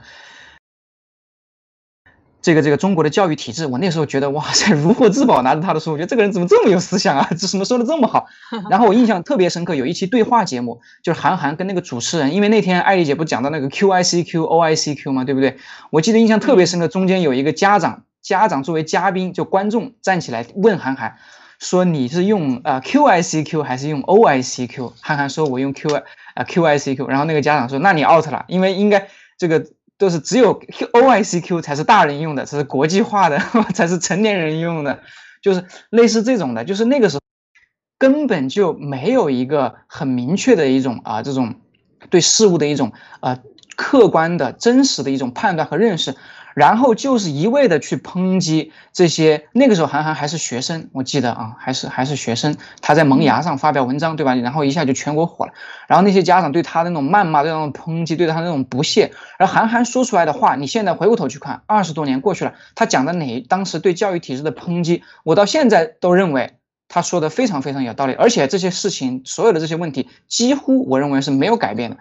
[2.42, 7.28] 这个这个中国的教育体制，我那时候觉得哇塞， 如获至宝，拿着他的书，我觉得这个人怎么这么有思想啊？
[7.38, 8.26] 这什么说的这么好？
[8.68, 15.24] 然后我印象特别深刻，有一期对话节目，就是韩寒跟那个主持人，因为那天艾丽姐不讲到那个 Q I C Q O I C Q 吗？
[15.24, 15.56] 对不对？
[15.90, 21.14] 我记得印象特别深刻，中间有一个家长，家长作为嘉宾，就观众站起来问韩寒，
[21.60, 24.94] 说你是用呃 Q I C Q 还是用 O I C Q？
[25.00, 26.02] 韩寒说我用 Q I
[26.34, 29.06] 呃 Q I C Q，然后那个家长说那你 out 了，因为应该
[29.38, 29.64] 这个。
[30.02, 30.60] 都是只有
[30.94, 33.38] O I C Q 才是大人用的，才是国际化的，
[33.72, 34.98] 才是成年人用的，
[35.40, 37.20] 就是类似这种的，就是那个时候
[37.98, 41.54] 根本就没有一个很明确的一种啊，这种
[42.10, 43.38] 对事物的一种啊
[43.76, 46.16] 客观的真实的一种判断和认识。
[46.54, 54.34] 然后就是一味的去抨击这些，那个时候韩寒还是学生，我记得啊，还是还是学生，他在萌芽上发表文章，对吧？
[54.34, 55.52] 然后一下就全国火了。
[55.88, 71.96] 然后那些家长对他那种谩骂、对那种抨击、对他那种不屑，而韩寒说出来的话，你现在回过头去看，二十多年过去了，他讲的哪当时对教育体制的抨击，我到现在都认为他说的非常非常有道理，而且这些事情，所有的这些问题，几乎我认为是没有改变的，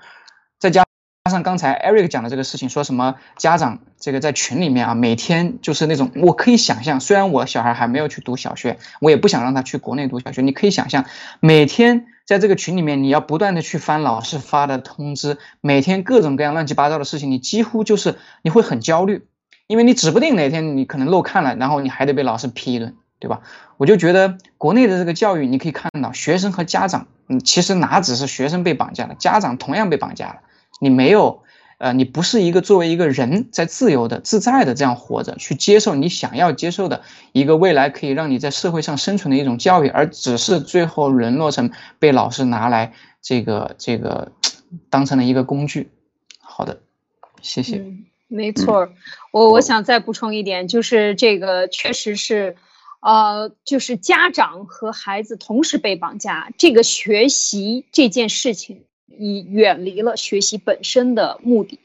[0.60, 0.84] 再加。
[1.32, 10.42] 加上刚才 Eric 讲的这个事情，说什么家长这个在群里面啊，每天就是那种，我可以想象，虽然我小孩还没有去读小学，我也不想让他去国内读小学。
[10.42, 11.06] 你可以想象，
[11.40, 19.26] 每天在这个群里面，你要不断的去翻老师发的通知，每天各种各样乱七八糟的事情，你几乎就是你会很焦虑，
[19.68, 23.40] 因为你指不定哪天你可能漏看了，然后你还得被老师批一顿，对吧？
[23.78, 30.36] 我就觉得国内的这个教育，你可以看到学生和家长，嗯，其实哪只是学生被绑架了，家长同样被绑架了。
[30.84, 31.44] 你没有，
[31.78, 44.32] 呃，你不是一个作为一个人在自由的、自在的这样活着，去接受你想要接受的一个未来可以让你在社会上生存的一种教育，而只是最后沦落成被老师拿来这个这个
[44.90, 45.92] 当成了一个工具。
[46.40, 46.82] 好的，
[47.44, 47.86] 谢谢。
[48.28, 48.90] 没错，
[49.32, 52.56] 我我想再补充一点，就是这个确实是，
[53.02, 58.86] 呃，就是家长和孩子同时被绑架，这个学习这件事情。
[59.18, 61.80] 已远离了学习本身的目的。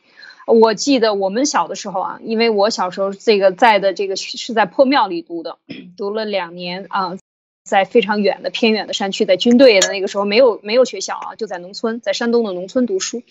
[0.46, 5.58] 我记得我们小的时候啊，因为我小时候这个在的这个是在破庙里读的，
[5.96, 7.18] 读了两年啊，
[7.64, 13.24] 在非常远的偏远的山区，在军队的那个时候没有没有学校啊，就在农村，在山东的农村读书。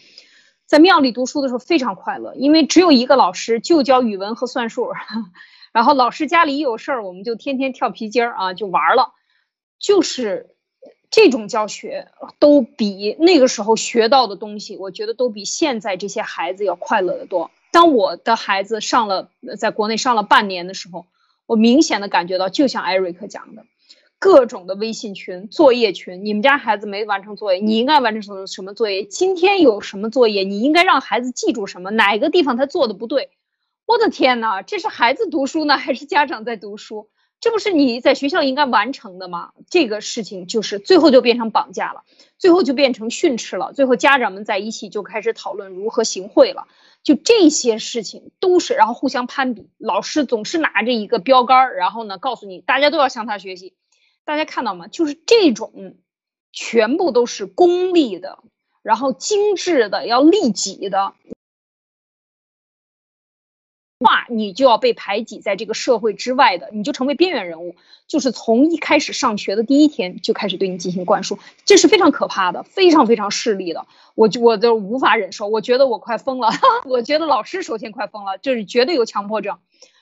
[0.65, 4.91] 在庙里读书的时候非常快乐，因为只有一个老师，就教语文和算术。
[5.71, 9.13] 然后老师家里一有事儿，我们就天天跳皮筋儿啊，就玩了，
[9.79, 10.55] 就是。
[11.12, 12.08] 这种教学
[12.39, 17.52] 都比那个时候学到的东西，我觉得都比现在这些孩子要快乐的多。
[17.72, 21.06] 当我的孩子上了在国内上了半年的时候，
[21.46, 23.65] 我明显的感觉到，就像艾瑞克讲的，
[24.18, 29.04] 各种的微信群、作业群，你们家孩子没完成作业，你应该完成什么什么作业？
[29.04, 30.44] 今天有什么作业？
[30.44, 31.91] 你应该让孩子记住什么？
[31.91, 33.30] 哪个地方他做的不对？
[33.86, 37.10] 我的天哪，这是孩子读书呢，还是家长在读书？
[37.39, 39.52] 这不是你在学校应该完成的吗？
[39.69, 42.04] 这个事情就是最后就变成绑架了，
[42.39, 46.67] 最后就变成训斥了，最后家长们在一起就开始讨论如何行贿了。
[47.04, 53.76] 就这些事情都是，然后互相攀比，老师总是拿着一个标杆，然后呢告诉你大家都要向他学习。
[54.24, 54.88] 大家看到吗？
[54.88, 55.98] 就是这种，
[56.52, 58.39] 全部都是功利的，
[58.82, 61.13] 然后精致的，要利己的。
[63.99, 67.75] 话，你就要被排挤在这个社会之外的，你就成为边缘人物。
[68.08, 73.88] 就是从一开始上学的第一天就开始对你进行灌输，这是非常可怕的，非常非常势利的。
[74.13, 76.49] 我就我都无法忍受，我觉得我快疯了。
[76.86, 79.58] 我觉得老师首先快疯了，就是绝对有强迫症。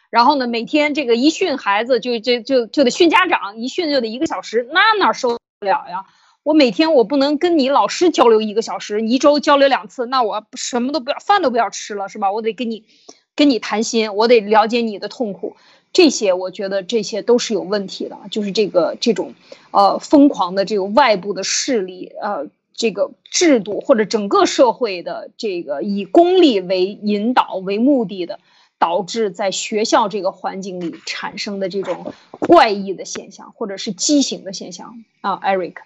[0.09, 6.05] 然后呢，每天这个一训孩子就就就就得训家长，一训就得一个小时，那哪受得了呀？
[6.43, 12.33] 我每天我不能跟你老师交流一个小时，你一周交流两次，那我什么都不要，饭都不要吃了，是吧？
[12.33, 12.83] 我得跟你。
[13.35, 15.55] 跟你谈心，我得了解你的痛苦，
[15.91, 19.33] 这些我觉得这些都是有问题的，就是这个这种，
[19.71, 28.39] 呃，疯狂的这个外部的势力，呃，这个制度或者整个社会的这个以功利为引导为目的的，
[28.77, 35.77] 导致在学校这个环境里产生的这种怪异的现象或者是畸形的现象啊，Eric，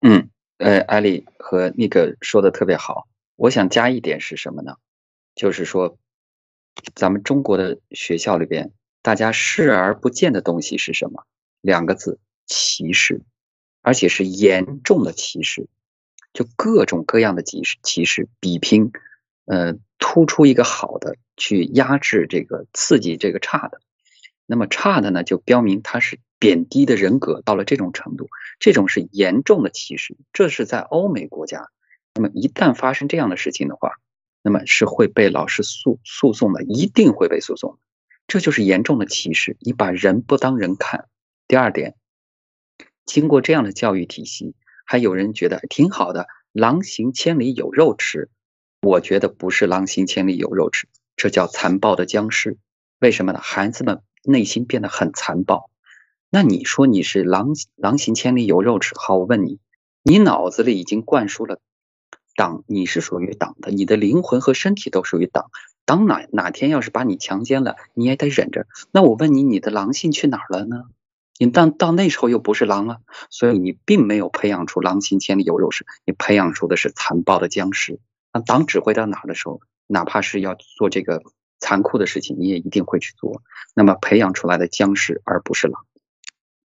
[0.00, 4.74] 嗯，呃，艾丽和那个说的特别好，我想加一点是什么呢？
[5.36, 5.96] 就是说。
[6.94, 11.24] 咱们中国的学校里边，大家视而不见的东西是什么？
[11.60, 13.22] 两个字：歧视，
[13.82, 15.68] 而且是严重的歧视，
[16.32, 18.92] 就各种各样的歧视，歧视比拼，
[19.46, 23.80] 呃，突出一个好的，去压制这个刺激这个差的。
[24.46, 30.16] 那么差的呢，就标明他是贬低的人格到了这种程度，这种是严重的歧视。
[30.32, 31.70] 这是在欧美国家，
[32.14, 33.98] 那么一旦发生这样的事情的话。
[34.46, 37.78] 那么是会被老师诉诉讼的，一定会被诉讼，
[38.26, 39.56] 这就是严重的歧视。
[39.60, 41.08] 你把人不当人看。
[41.48, 41.94] 第二点，
[43.06, 44.54] 经过这样的教育体系，
[44.84, 48.28] 还有人觉得挺好的，狼行千里有肉吃。
[48.82, 52.58] 我觉得不是狼行千里有肉吃，这叫残暴的僵尸。
[53.00, 53.40] 为什么呢？
[53.42, 55.70] 孩子们内心变得很残暴。
[56.28, 58.94] 那你说你是狼狼行千里有肉吃？
[58.98, 59.58] 好，我问你，
[60.02, 61.60] 你脑子里已经灌输了。
[62.36, 65.50] 党，你是属于党的，你的灵魂和身体都属于党。
[65.86, 68.66] 党哪哪天要是把你强奸了，你也得忍着。
[68.90, 70.84] 那我问你，你的狼性去哪儿了呢？
[71.38, 77.98] 你到到那时候又不是狼了，所以你并没有培养出狼心千里有肉食，你培养出的是残暴的僵尸。
[78.32, 81.22] 那党指挥到哪儿的时候，哪怕是要做这个
[81.58, 83.42] 残酷的事情，你也一定会去做。
[83.74, 85.84] 那么培养出来的僵尸而不是狼。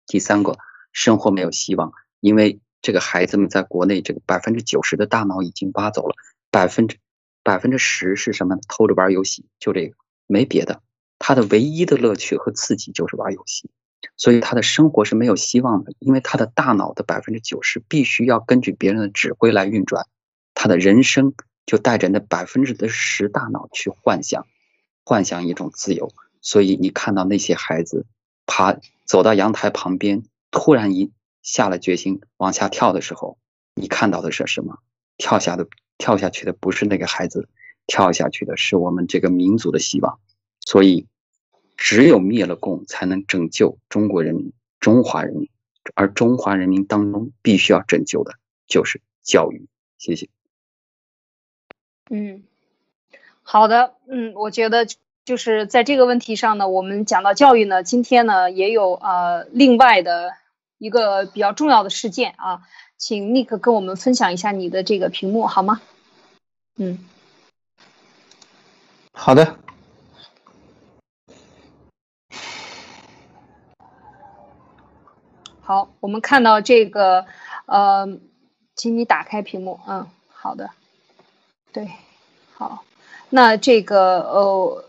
[0.07, 0.59] 第三个，
[0.93, 2.61] 生活没有希望，因为。
[2.87, 6.15] 这个孩子们在国内，这个百分之九十的大脑已经挖走了，
[6.53, 6.99] 百分之
[7.43, 8.57] 百分之十是什么？
[8.69, 9.97] 偷着玩游戏，就这个，
[10.29, 10.83] 没别的。
[11.19, 13.69] 他的唯一的乐趣和刺激就是玩游戏，
[14.17, 20.07] 所以他的生活是没有希望的，因为他的大脑的百分之九十必须要根据别人的指挥来运转，
[20.55, 21.35] 他的人生
[21.67, 24.47] 就带着那百分之的十大脑去幻想，
[25.05, 26.13] 幻想一种自由。
[26.41, 28.07] 所以你看到那些孩子
[28.47, 30.23] 爬走到阳台旁边，
[30.53, 31.11] 突然一。
[31.47, 33.39] 下了决心往下跳的时候，
[33.75, 34.81] 你看到的是什么？
[35.17, 37.49] 跳下的跳下去的不是那个孩子，
[37.87, 40.19] 跳下去的是我们这个民族的希望。
[40.59, 41.07] 所以，
[41.77, 45.49] 只有灭了共，才能拯救中国人民、中华人民。
[45.95, 48.33] 而中华人民当中，必须要拯救的
[48.67, 49.69] 就是教育。
[49.99, 50.29] 谢谢。
[52.11, 52.43] 嗯，
[53.43, 53.95] 好的。
[54.09, 54.85] 嗯，我觉得
[55.25, 60.33] 就是在这个问题上呢，我们讲到教育呢，今天呢也有呃另外的。
[60.79, 62.63] 一个比较重要的事件啊，
[62.99, 65.81] 请 Nick 跟我们分享一下你的这个屏幕好吗？
[66.77, 66.99] 嗯，
[69.13, 69.59] 好的。
[75.63, 77.27] 好，我们看到这个，
[77.65, 78.19] 呃，
[78.75, 79.81] 请你打开屏幕。
[79.87, 80.71] 嗯，好的。
[81.73, 81.91] 对，
[82.55, 82.85] 好，
[83.31, 84.85] 那这个呃。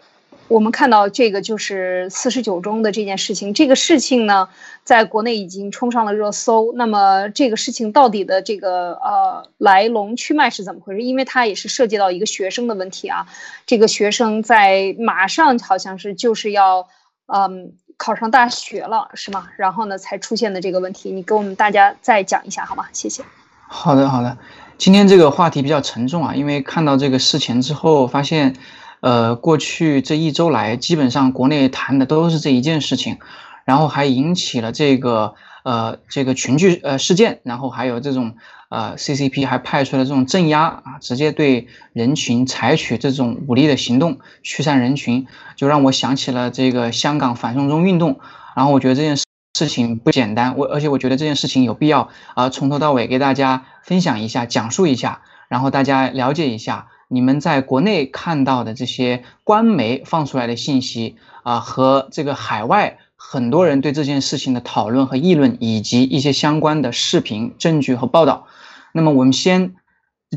[0.47, 4.47] 我们看到这个就是四十九中的这件事情，这个事情呢，
[4.85, 6.71] 在国内已经冲上了热搜。
[6.73, 11.01] 那么这个事情到底的这个呃来龙去脉是怎么回事？
[11.01, 13.27] 因为它也是涉及到一个学生的问题啊。
[13.65, 16.87] 这个学生在马上好像是就是要
[17.25, 19.49] 嗯考上大学了，是吗？
[19.57, 22.85] 然后呢才出现的这个问题，你给我们大家再讲一下好吗？
[22.93, 23.21] 谢谢。
[23.67, 24.37] 好的，好的。
[24.77, 28.55] 今天这个话题比较沉重啊，因为看到这个事情之后发现。
[28.99, 33.17] 呃，过去这一周来，基本上国内谈的都是这一件事情，
[33.63, 38.35] 然后还引起了这个呃这个群聚呃事件，然后还有这种
[38.69, 48.19] 呃 CCP 还派出了这种镇压啊，直接对人群采取这种武力的行动，驱散人群，就让我想起了这个香港反送中运动。
[48.55, 49.23] 然后我觉得这件事
[49.59, 56.87] 事情不简单，我而且我觉得这件事情有必要啊从头到尾给大家分享一下，讲述一下，然后大家了解一下。
[57.09, 68.47] 你们在国内看到的这些官媒放出来的信息啊，和这个海外很多人对这件事情的讨论和议论，以及一些相关的视频、证据和报道。
[68.91, 69.75] 那么我们先，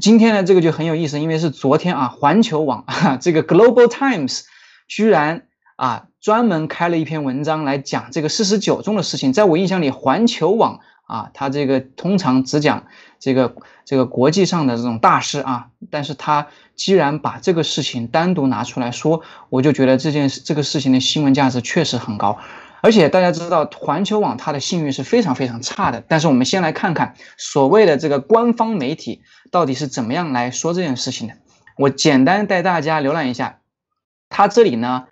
[0.01, 2.85] 今天呢这个就很有意思，因为是昨天啊，环球网
[3.21, 4.43] 这个 Global Times
[4.87, 5.47] 居然
[5.77, 9.33] 啊专门开了一篇文章来讲这个四十九中的事情。
[9.33, 10.81] 在我印象里，环球网
[11.11, 12.87] 啊，它这个通常只讲
[13.19, 16.47] 这个这个国际上的这种大事啊，但是它
[16.77, 22.39] 既然把这个事情单独拿出来说，我就觉得这件事这个事情的新闻价值确实很高。
[22.83, 26.03] 而且大家知道，环球网它的信誉是非常非常差的。
[26.09, 31.35] 但是我们先来看看所谓的这个官方媒体到底是怎么样来说这件事情的。
[31.77, 33.59] 我简单带大家浏览一下，
[34.31, 35.09] 它这里呢，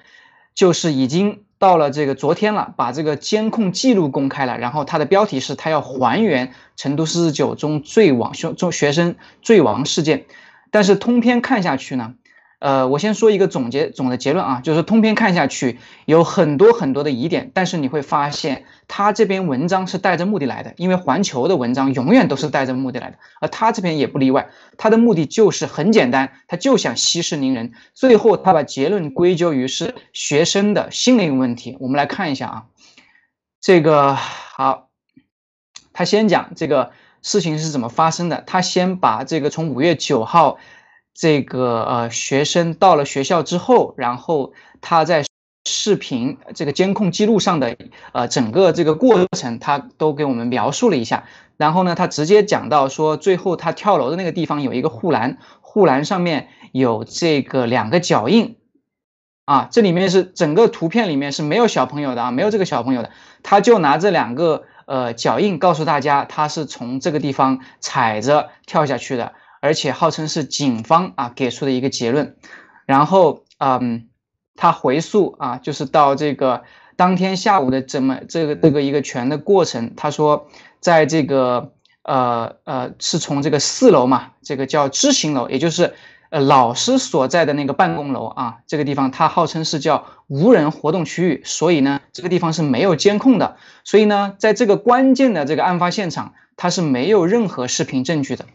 [0.55, 4.59] 就是已经到了这个昨天了，把这个监控记录公开了。
[4.59, 10.27] 然后它的标题是它要还原成都四十九中坠亡学中学生坠亡事件。
[10.71, 12.15] 但是通篇看下去呢？
[12.61, 31.77] 呃，我先说一个总结总的结论啊，就是通篇看下去有很多很多的疑点，但是你会发现他这篇文章是带着目的来的，因为环球的文章永远都是带着目的来的，而他这篇也不例外，他的目的就是很简单，他就想息事宁人，最后他把结论归咎于是学生的心灵问题。
[31.79, 32.65] 我们来看一下啊，
[33.61, 34.89] 这个好，
[35.93, 36.91] 他先讲这个
[37.23, 40.59] 事情是怎么发生的，他先把这个从五月九号。
[41.21, 45.25] 这个呃，学生到了学校之后，然后他在
[45.69, 47.77] 视频这个监控记录上的
[48.13, 51.25] 呃整个这个过程，他都给我们描述了一下。
[51.57, 58.57] 然后呢，他直接讲到说，最后他跳楼的那个地方有一个护栏，护栏上面有这个两个脚印
[59.45, 59.69] 啊。
[59.73, 63.11] 这里面是整个图片里面是没有小朋友的啊，没有这个小朋友的。
[63.43, 69.33] 他就拿这两个呃脚印告诉大家，他是从这个地方踩着跳下去的。
[69.69, 72.37] 而且号称是警方啊给出的一个结论，
[72.87, 74.09] 然后嗯，
[74.57, 76.63] 他回溯啊，就是到这个
[76.97, 80.49] 当天下午的这么这个这个一个全的过程，他说
[80.81, 85.93] 在这个呃呃是从这个四楼嘛，这个叫知行楼，也就是
[86.31, 98.47] 呃老师所在的那个办公楼啊，这个地方他号称是叫无人活动区域，所以呢这个地方是没有监控的，所以呢在这个关键的这个案发现场，它是没有任何视频证据的。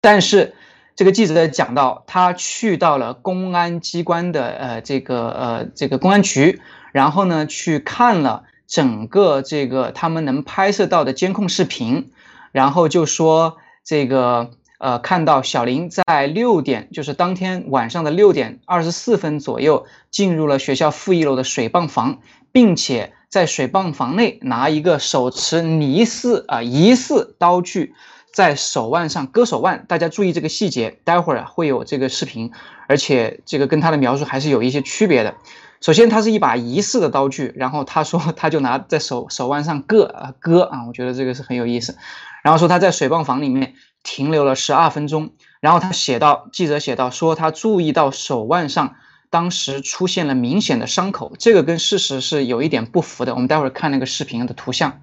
[0.00, 0.54] 但是，
[0.96, 6.60] 这个记者讲到，他去到了公安机关的呃这个呃这个公安局，
[6.92, 12.12] 然后呢去看了整个这个他们能拍摄到的监控视频，
[12.52, 22.20] 然后就说这个呃看到小林在六点，就是当天晚上的六点二十四分左右进入了学校负一楼的水泵房，
[22.52, 27.94] 并且在水泵房内拿一个手持疑似啊疑似刀具。
[28.32, 32.52] 在手腕上割手腕，大家注意这个细节，待会儿会有这个视频，
[32.86, 35.34] 而且这个跟他的描述还是有一些区别的。
[35.80, 41.96] 首先，它是一把疑似的刀具，然后他说他就拿在手手腕上割啊割啊，我觉得这个是很有意思。
[42.42, 48.94] 然后说他在水泵房里面停留了十二分钟，然后他写到记者写到说他注意到手腕上
[49.30, 53.34] 当时出现了明显的伤口，这个跟事实是有一点不符的。
[53.34, 55.00] 我们待会儿看那个视频的图像。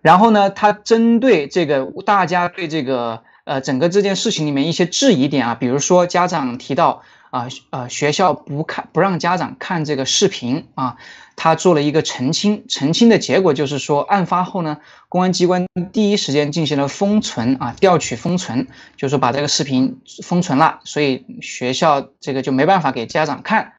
[0.00, 10.96] 然后呢，他针对这个大家对这个呃整个这件事情里面一些质疑点啊，比如说家长提到啊呃学校不看不让家长看这个视频啊，
[11.36, 14.78] 他做了一个澄清，澄清的结果就是说，案发后呢，
[15.08, 23.72] 公安机关第一时间进行了封存啊，调取封存，就是把这个视频封存了，所以学校这个就没办法给家长看。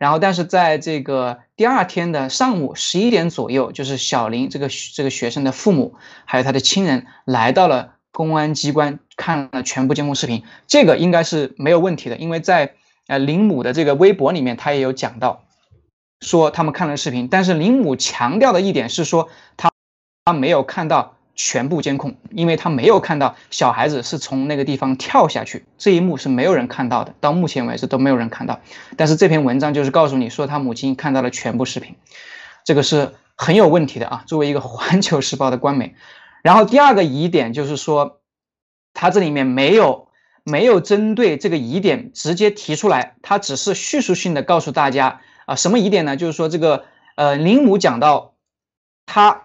[0.00, 5.94] 然后，但是在这个第二天的上午十一点左右，就是小林这个这个学生的父母
[6.24, 12.76] 还有他的亲人来到了公安机关，看了全部监控视频，这个应该是没有问题的，因为在
[13.08, 15.44] 呃林母的这个微博里面，他也有讲到，
[16.22, 19.28] 说他们看了视频，但是林母强调的一点是说
[19.58, 19.70] 他
[20.24, 21.18] 他没有看到。
[21.34, 28.60] 全部监控，因为他没有看到小孩子是从那个地方跳下去，这一幕是没有人看到的，到目前为止都没有人看到。
[28.96, 31.96] 但是这篇文章就是告诉你说，他母亲看到了全部视频，
[32.64, 34.24] 这个是很有问题的啊。
[34.26, 35.94] 作为一个环球时报的官媒，
[36.42, 38.20] 然后第二个疑点就是说，
[38.92, 40.08] 他这里面没有
[40.44, 46.16] 没有针对这个疑点直接提出来，他只是叙述性的告诉大家啊，什么疑点呢？
[46.16, 48.34] 就是说这个呃林母讲到
[49.06, 49.44] 他。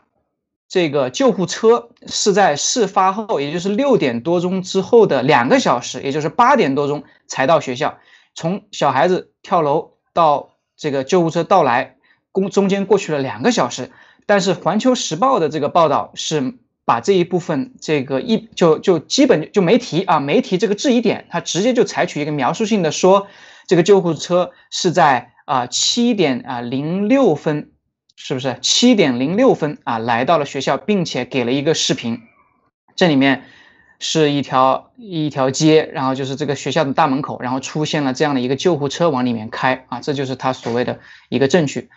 [0.68, 8.00] 这个救护车是在事发后，也就是六点多钟之后的两个小时，也就是八点多钟才到学校。
[8.34, 11.96] 从小孩子跳楼到这个救护车到来，
[12.32, 13.92] 公中间过去了两个小时。
[14.26, 23.28] 但是《环球时报》的这个报道是把这一部分这个一就就基本就没提啊，没提这个质疑点，他直接就采取一个描述性的说，
[23.68, 27.72] 这个救护车是在啊七点啊零六分。
[28.16, 29.98] 是不是七点零六分啊？
[29.98, 32.22] 来到了学校，并且给了一个视频。
[32.96, 33.44] 这里面，
[34.00, 41.00] 是一条一条街，然后就是这个学校的大门口，然后出现了这样的一个救护车往里面开啊，这就是他所谓的
[41.30, 41.90] 一个证据。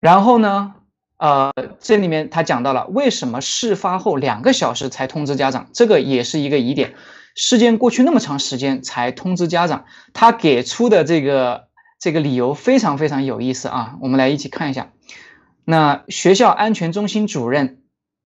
[0.00, 0.74] 然后呢，
[1.18, 6.94] 呃，这里面他讲到了为什么事发后两个小时才通知家长，这个也是一个疑点。
[7.34, 11.68] 事件过去那么长时间才通知家长，他给出的这个
[12.04, 14.92] 这个理由非常非常有意思啊，我们来一起看一下。
[15.64, 17.78] 那学校安全中心主任。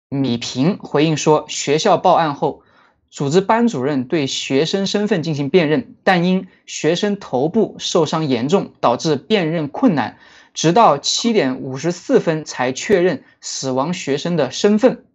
[0.09, 2.63] 米平回应说，学校报案后，
[3.11, 10.17] 组织班主任对学生身份进行辨认，但因学生头部受伤严重，导致辨认困难，
[10.55, 15.05] 直到七点五十四分才确认死亡学生的身份。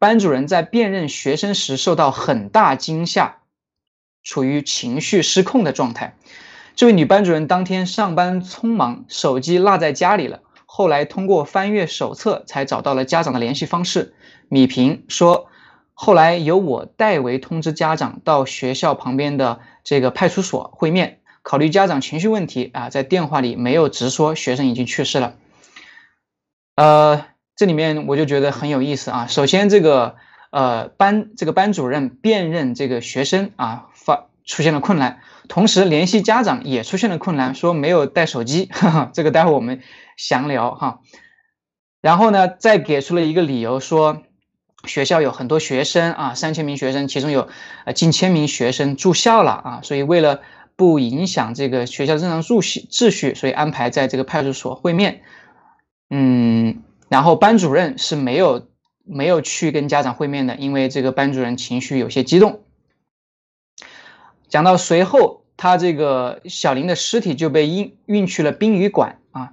[0.00, 3.36] 班主任在辨认学生时受到很大惊吓，
[4.24, 6.16] 处于情绪失控的状态。
[6.76, 10.40] 这位女班主任当天上班匆忙，手机落在家里了。
[10.66, 14.14] 后来通过翻阅手册，才找到了家长的联系方式。
[14.48, 15.46] 米平说
[15.94, 25.34] ：“后来由我代为通知家长到学校旁边的这个派出所会面，考虑家长情绪问题啊，在电话里没有直说学生已经去世了。”
[26.74, 29.26] 呃，这里面我就觉得很有意思啊。
[29.28, 30.16] 首先，这个
[30.50, 38.70] 呃班这个班主任辨认这个学生啊发出现了困难，同时联系家长也出现了困难，说没有带手机。
[39.12, 39.80] 这个待会我们。
[40.16, 41.00] 详聊哈，
[42.00, 44.22] 然后呢，再给出了一个理由，说
[44.84, 47.48] 学校有很多学生啊，三千名学生，其中有
[47.84, 50.42] 呃近千名学生住校了啊，所以为了
[50.76, 55.22] 不影响这个学校正常秩序秩序，所以安排在这个派出所会面。
[56.10, 58.68] 嗯，然后班主任是没有
[59.04, 62.63] 没有去跟家长会面的，因为这个班主任情绪有些激动。
[64.54, 69.52] 讲到随后，他这个小林的尸体就被运运去了殡仪馆啊。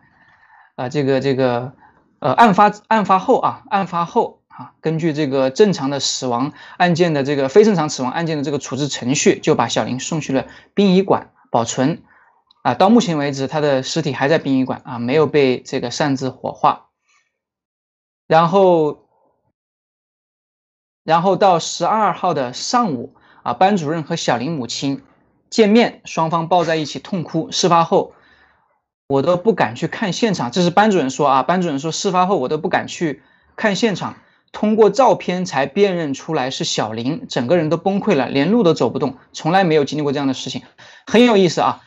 [0.76, 1.74] 啊，这个这个，
[2.20, 10.46] 呃，案发案发后啊，案发后啊，根据这个正常的死亡案件的这个非正常死亡案件的这个处置程序，就把小林送去了
[10.76, 12.04] 殡仪馆保存。
[12.62, 16.90] 啊，到目前为止，他的尸体还在殡仪馆啊，没有被这个擅自火化。
[18.28, 19.08] 然后，
[21.04, 25.02] 然后到十二号的上午啊，班主任和小林母亲
[25.50, 27.52] 见面，双方抱在一起痛哭。
[27.52, 28.14] 事发后。
[29.08, 31.44] 我都不敢去看现场，这是班主任说啊。
[31.44, 33.22] 班主任说，事发后我都不敢去
[33.58, 34.16] 看现场，
[34.54, 40.62] 通过照片才辨认出来是小林，整个人都崩溃了，连路都走不动，从来没有经历过这样的事情，
[41.06, 41.82] 很有意思啊。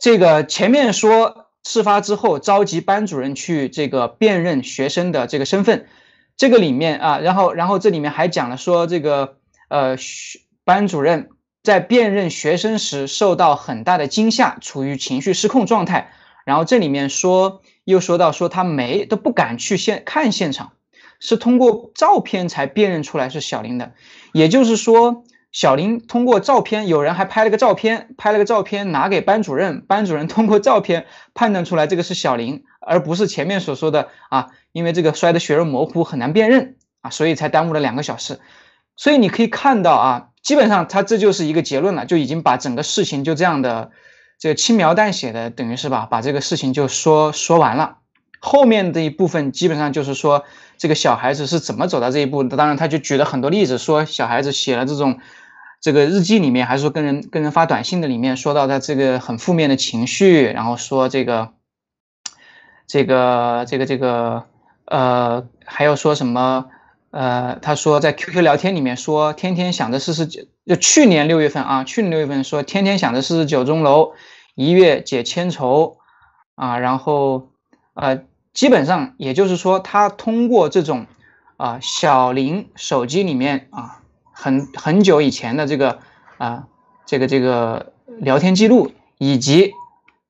[0.00, 5.86] 这个前面说事发之后召集班主任去这个辨认学生的这个身份，
[6.36, 9.36] 这个里面啊，然后然后这里面还讲了说这个
[9.68, 11.28] 呃学班主任
[11.62, 16.12] 在辨认学生时受到很大的惊吓，处于情绪失控状态。
[16.44, 20.72] 然后这里面说，又说到说他没都不敢去现看现场，
[21.20, 23.92] 是通过照片才辨认出来是小林的。
[24.32, 38.38] 也就是说，小林通过照片，有人还拍了个照片，拍了个照片拿给班主任，班主任通过照片判断出来这个是小林，而不是前面所说的啊，因为这个摔的血肉模糊很难辨认啊，所以才耽误了两个小时。
[38.96, 43.90] 所以你可以看到啊，基本上他这就是一个结论了，就已经把整个事情就这样的。
[44.36, 47.98] 这个轻描淡写的，等于是吧，把这个事情就说说完了。
[48.40, 50.44] 后面的一部分基本上就是说，
[50.76, 52.56] 这个小孩子是怎么走到这一步的。
[52.56, 55.18] 当然，他就举了很多例子，说小孩子写了这种
[55.80, 61.52] 这个日记里面，还是说跟人跟人发短信的里面，说到他这个很负面的情绪，然后说这个
[62.88, 64.44] 这个这个这个
[64.84, 66.66] 呃，还要说什么？
[67.14, 74.14] 呃，他说在 QQ 聊天里面说，天天想着四十九，就去年六月份啊，去年六月份说天天想着四十九钟楼，
[74.56, 75.98] 一月解千愁
[76.56, 77.50] 啊，然后
[77.94, 81.06] 呃，基本上也就是说，他通过这种
[81.56, 84.00] 啊小林手机里面啊
[84.32, 86.00] 很很久以前的这个
[86.38, 86.66] 啊
[87.06, 89.72] 这个这个聊天记录，以及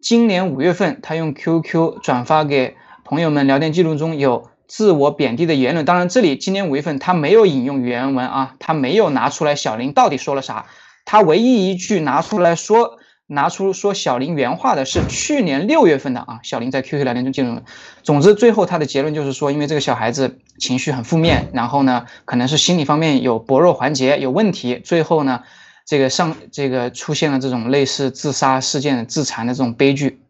[0.03, 4.51] 今年五月份他用 QQ 转发给朋友们聊天记录中有。
[4.67, 10.67] 自我贬低的言论，当然这里今年五月份他没有引用原文啊，他没有拿出来小林到底说了啥，
[11.05, 17.61] 他唯一一句拿出来说拿出说小林原话的是去年六月份的啊，小林在 QQ 聊天中记录。
[18.03, 25.43] 总之最后他的结论就是说，因为这个小孩子情绪很负面，然后呢可能是心理方面有薄弱环节有问题，最后呢
[25.87, 30.21] 这个上这个出现了这种类似自杀事件自残的这种悲剧。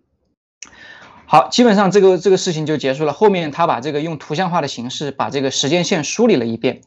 [1.27, 3.12] 好，基本上这个这个事情就结束了。
[3.12, 6.83] 后面他把这个用图像化的形式把这个时间线梳理了一遍，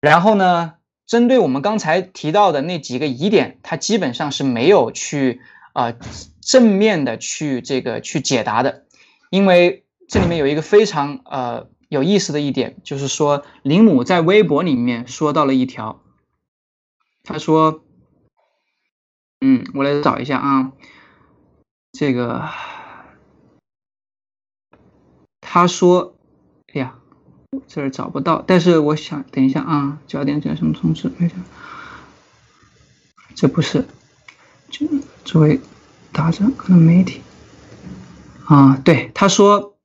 [0.00, 0.74] 然后呢，
[1.06, 5.40] 针对我们刚才提到的那几个疑点，他基本上是没有去
[5.72, 5.94] 啊
[6.40, 8.84] 正面的去这个去解答的，
[9.30, 16.00] 因为这里面有一个非常呃有意思的一点，就是说林母在微博里面说到了一条。
[17.28, 17.82] 他说，
[19.40, 20.70] 嗯，我来找一下啊，
[21.92, 22.48] 这个，
[25.48, 26.16] 他说，
[26.74, 26.94] 哎呀，
[27.68, 31.08] 这儿找不到，但是我想等一下啊，焦点在什么通知？
[31.18, 31.36] 没下，
[33.36, 33.86] 这不是，
[34.68, 34.88] 就
[35.24, 35.60] 作为
[36.12, 37.22] 打着可能媒体
[38.46, 39.76] 啊，对，他说，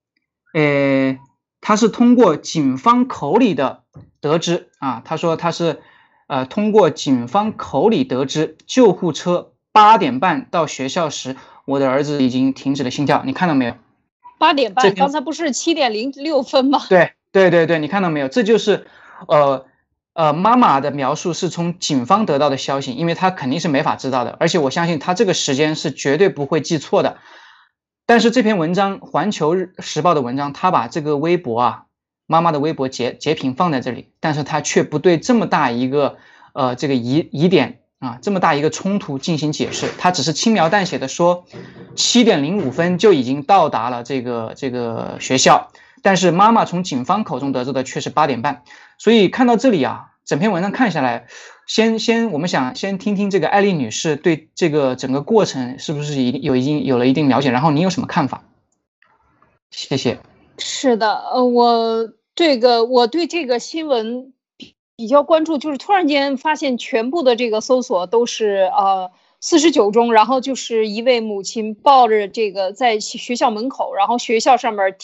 [0.53, 1.20] 呃，
[1.62, 3.84] 他是通过警方口里的
[4.20, 5.80] 得知啊，他说他是。
[6.28, 11.36] 呃，通过警方口里得知，救护车八点半到学校时，
[11.66, 13.24] 我的儿子已经停止了心跳。
[13.26, 13.76] 你看到没有？
[14.41, 16.81] 八点半，刚才不是七点零六分吗？
[16.89, 18.27] 对对对对，你看到没有？
[18.27, 18.87] 这就是，
[19.27, 19.65] 呃
[20.13, 27.19] 呃，妈妈的描述是从警方得到的消息，因为他肯定是没法知道的，而且我相信他这个时间是绝对不会记错的。
[28.05, 31.85] 但是这篇文章，《环球时报》的文章，他把这个微博啊。
[32.27, 36.15] 妈妈的微博截截屏放在这里，但是他却不对这么大一个
[36.53, 41.45] 呃这个疑疑点啊这么大一个冲突进行解释，他只是轻描淡写的说
[41.95, 45.72] 七点零五分就已经到达了这个这个学校，
[46.02, 48.64] 但是妈妈从警方口中得知的却是八点半，
[48.97, 51.28] 所以看到这里啊，整篇文章看下来，
[51.68, 58.43] 先先我们想先听听这个艾丽女士对这个整个过程是不是已有已经有了一定了解，然后你有什么看法？
[59.70, 60.20] 谢谢。
[60.58, 62.10] 是的，呃我。
[62.34, 64.32] 这个我对这个新闻
[65.02, 74.95] 比较关注，就是突然间发现全部的这个搜索都是呃四十九中，然后就是一位母亲抱着这个在学校门口，然后学校上面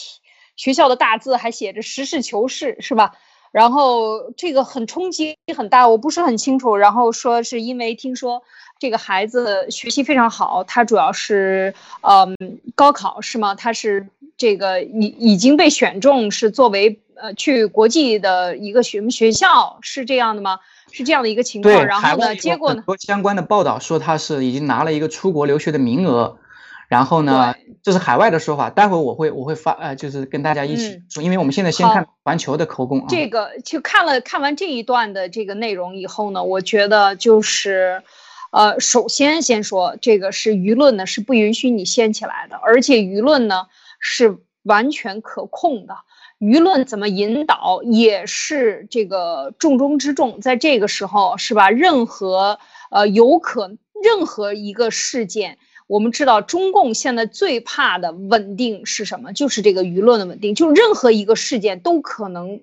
[0.54, 3.16] 学校的大字还写着实事求是，是吧？
[3.50, 6.76] 然后这个很冲击很大，我不是很清楚。
[6.76, 8.44] 然后说是因为听说
[8.78, 12.36] 这个孩子学习非常好，他主要是嗯
[12.76, 13.56] 高考是吗？
[13.56, 14.06] 他是
[14.38, 17.00] 这个已已经被选中是作为。
[17.20, 20.60] 呃，去国际的一个什么学校是这样的吗？
[20.92, 21.84] 是这样的一个情况。
[21.84, 22.84] 然后呢，结果呢？
[23.00, 26.38] 相关的报道说他是已经拿了一个出国留学的名额。
[26.86, 28.70] 然后呢，这是海外的说法。
[28.70, 33.06] 待会儿我会我会发呃，就是跟大家一起说，因为我们现在先看环球的口供啊。
[33.08, 38.04] 这个就看了看完这一段的这个内容以后呢，我觉得就是，
[38.52, 43.66] 呃，首先先说这个是舆论呢是不允许你掀起来的，而且舆论呢
[43.98, 45.96] 是完全可控的。
[46.38, 51.70] 舆论怎么引导也是这个重中之重，在这个时候是吧？
[51.70, 52.58] 任何
[52.90, 59.32] 呃有可任何一个事件，我们知道中共现在最怕的稳定是什么？
[59.32, 62.60] 就是这个舆论的稳定，就任何一个事件都可能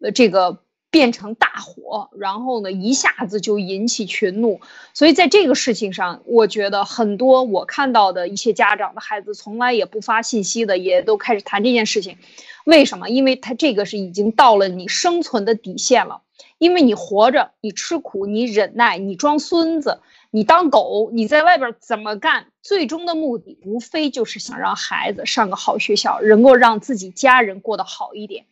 [0.00, 0.62] 呃这个。
[0.90, 4.60] 变成大火，然后呢，一下子就引起群怒。
[4.94, 12.18] 所以在这个事情上，我觉得很多我看到的一些家长的孩子从来也不发信息的，也都开始谈这件事情。
[12.64, 13.08] 为什么？
[13.08, 16.22] 因为他这个是已经到了你生存的底线了。
[16.58, 22.46] 因为你活着，你吃苦，你忍耐，你装孙子，你当狗，你在外边怎么干？
[22.62, 28.46] 最终的目的无非就是想让孩子上个好学校，能够让自己家人过得好一点。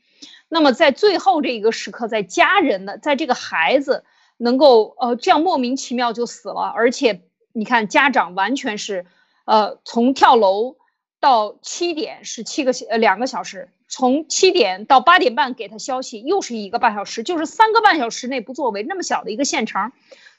[0.49, 4.05] 那么在最后这一个时刻，在家人的，在这个孩子
[4.37, 7.23] 能够呃这样莫名其妙就死了，而且
[7.53, 9.07] 你看家长完全是，
[9.47, 10.77] 呃从跳楼
[11.19, 19.91] 到七点是七个呃两个小时，从七点到八点半给他消息又是一个半小时，就是三个半小时内不作为，那么小的一个县城，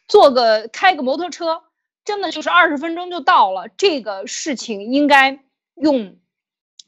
[0.08, 1.64] 坐个开个摩托车，
[2.06, 3.68] 真的就是二十分钟就到了。
[3.68, 5.40] 这个事情应该
[5.74, 6.16] 用，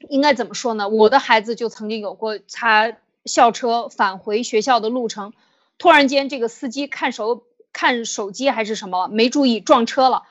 [0.08, 0.88] 应该怎么说呢？
[0.88, 2.96] 我的孩子就曾经有过他。
[3.28, 5.32] 校车返回学校的路程，
[5.78, 10.24] 突然间这个司机看手看手机还是什么，没注意撞车了。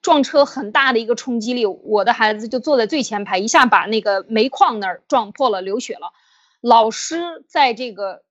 [0.00, 6.12] 撞车很大的一个冲击力，我的孩子就坐在最前排，一下把那个煤矿那儿撞破了，流血了。
[6.62, 8.22] 老师在这个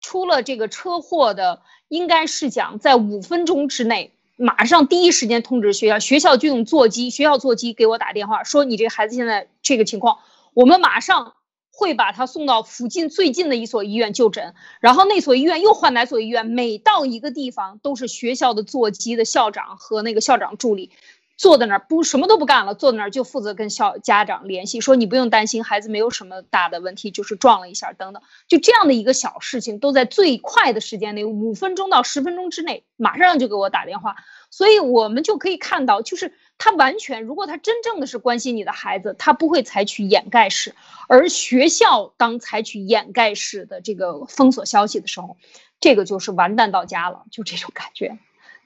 [0.00, 10.20] 出了这个车祸的，应该是讲在五分钟之内，马上第一时间通知学校，学校就用座机，学校座机给我打电话说你这个孩子现在这个情况，
[10.54, 11.34] 我们马上。
[11.78, 16.44] 会把他送到附近最近的一所医院就诊，然后那所医院又换哪所医院？
[16.44, 20.90] 每到一个地方，都是学校的座机的校长和那个校长助理
[21.36, 34.16] 坐在那儿，不什么都不干了，坐在那儿就负责跟校家长联系，说你不用担心，孩子没有什么大的问题，就是撞了一下等等，就这样的一个小事情，都在最快的时间内，五分钟到十分钟之内，马上就给我打电话。
[34.50, 40.74] 所以我们就可以看到，就是他完全，如果他真正的是关心你的孩子，他不会采取掩盖式。
[41.08, 45.36] 而学校当采取掩盖式的这个封锁消息的时候，
[45.78, 48.18] 这个就是完蛋到家了，就这种感觉。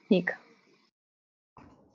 [0.07, 0.33] 那个，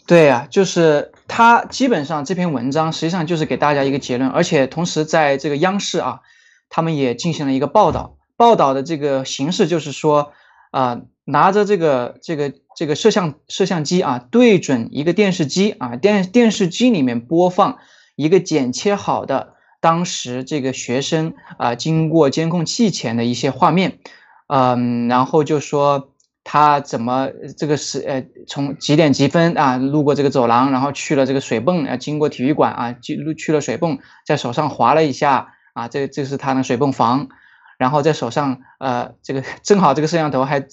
[0.07, 6.21] 对呀，就是他基本上这篇文章实际上就是给大家一个结论，而且同时在这个央视啊，
[6.69, 10.33] 他们也进行了一个报道，报道的这个形式就是说，
[10.71, 12.55] 啊，拿着这个这个。
[12.79, 17.79] 这个摄像摄像机啊对准一个电视机啊电电视机里面播放
[18.15, 23.99] 一个剪切好的当时这个学生啊经过监控器前的一些画面，
[24.47, 26.15] 嗯，然后就说。
[26.51, 37.29] 他怎么这个是呃从几点几分啊路过这个走廊，然后去了这个水泵啊，经过体育馆啊，去去了水泵，在手上划了一下啊，这这是他的水泵房，
[37.77, 40.65] 然后在手上呃这个正好这个摄像头还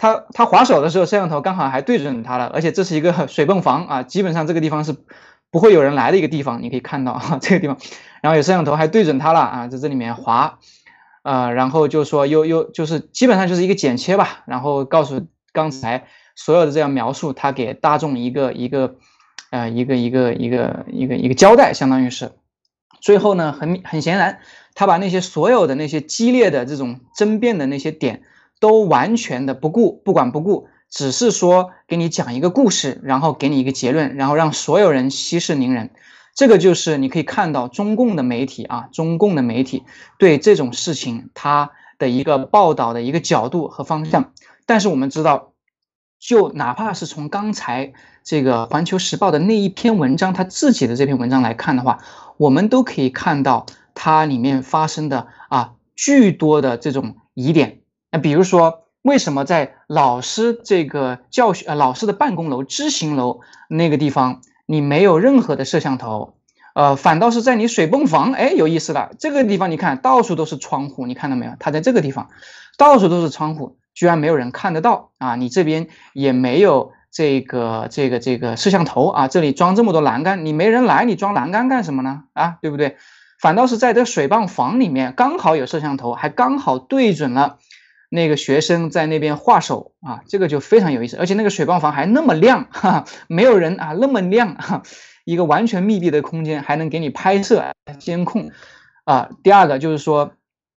[0.00, 4.96] 他他划手的时候，摄像头刚好还对准他了，而且这是一个水泵房啊，基本上这个地方是
[5.50, 7.76] 不会有人来的一个地方，你可以看到啊这个地方，
[8.22, 10.58] 然后有摄像头还对准他了啊，在这里面划。
[11.22, 18.94] 呃，然后就说又又就是基本上就是一个剪切吧，然后告诉刚才所有的这样描述，他给大众一个一个
[19.50, 22.32] 呃一个一个一个一个一个交代，相当于是
[23.02, 24.38] 最后呢，很很显然，
[24.74, 28.22] 他把那些所有的那些激烈的这种争辩的那些点
[28.60, 35.90] 都完全的不顾不管不顾，只是说给你讲一个故事，然后给你一个结论，然后让所有人息事宁人。
[36.32, 39.82] 这个就是你可以看到中共的媒体啊，中共的媒体
[40.18, 44.32] 对这种事情它的一个报道的一个角度和方向。
[44.64, 45.52] 但是我们知道，
[46.20, 47.92] 就哪怕是从刚才
[48.22, 51.98] 这个《环球时报》的那一篇文章，他自己的这篇文章来看的话，
[52.36, 57.79] 我们都可以看到它里面发生的啊巨多的这种疑点。
[58.10, 64.40] 那比如说，为什么在老师这个教学呃老师的办公楼知行楼那个地方？
[64.66, 66.34] 你没有任何的摄像头，
[66.76, 69.10] 呃，反倒是在你水泵房，哎，有意思了。
[69.18, 71.52] 这个地方你看到处都是窗户，你看到没有？
[71.58, 72.28] 它在这个地方，
[72.78, 75.34] 到处都是窗户，居然没有人看得到啊！
[75.34, 82.22] 你这边也没有这个这个这个摄像头啊，这里装这么多栏杆，你没人来，你装栏杆干什么呢？
[82.32, 82.96] 啊，对不对？
[83.40, 87.58] 反倒是在这水泵房里面，刚好有摄像头，还刚好对准了。
[88.10, 94.82] 那个学生在那边画手啊，这个就非常有意思，而且那个水泵房还那么亮，哈，没有人啊，那么亮，哈，
[95.24, 97.64] 一个完全密闭的空间，还能给你拍摄
[97.98, 98.50] 监控，
[99.04, 100.32] 啊，第二个就是说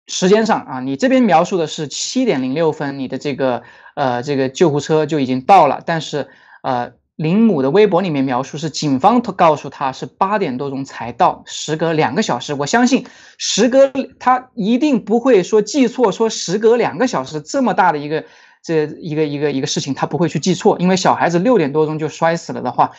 [0.07, 3.63] 时间上啊，你这边描述的是七点零六分，你的这个
[3.95, 6.29] 呃这个救护车就已经到了，但是
[6.63, 6.93] 呃。
[7.21, 12.55] 林母的微博里面描述是警方告诉他是八点多钟才到，时隔两个小时。
[12.55, 13.05] 我相信
[13.37, 18.25] 时隔他一定不会说记错，说时隔两个小时这么大的一个
[18.63, 22.93] 这一个一个一个事情，他不会去记错，因为小孩子六点多钟就摔死了的话。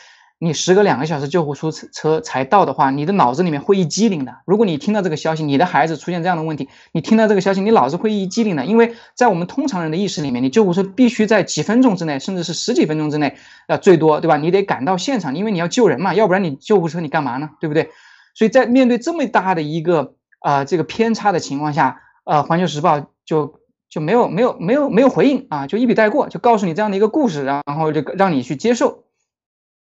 [0.43, 4.37] 你时隔两个小时救护车车才到的话，你的脑子里面会一激灵的。
[4.47, 8.65] 如果你听到这个消息，你的孩子出现这样的问题，你听到这个消息，你脑子会一激灵的。
[8.65, 13.35] 因为在我们通常人的意识里面，你救护车必须在几分钟之内，甚至是十几分钟之内，
[13.67, 14.37] 呃，最多，对吧？
[14.37, 17.51] 你得赶到现场，因为你要救人嘛，要不然你救护车你干嘛呢？
[17.59, 17.91] 对不对？
[18.33, 23.59] 所以在面对这么大的一个呃这个偏差的情况下，呃，环球时报就
[23.91, 29.03] 就没有没有没有没有回应啊，就一笔带过，就告诉你这样的一个故事，然后就让你去接受。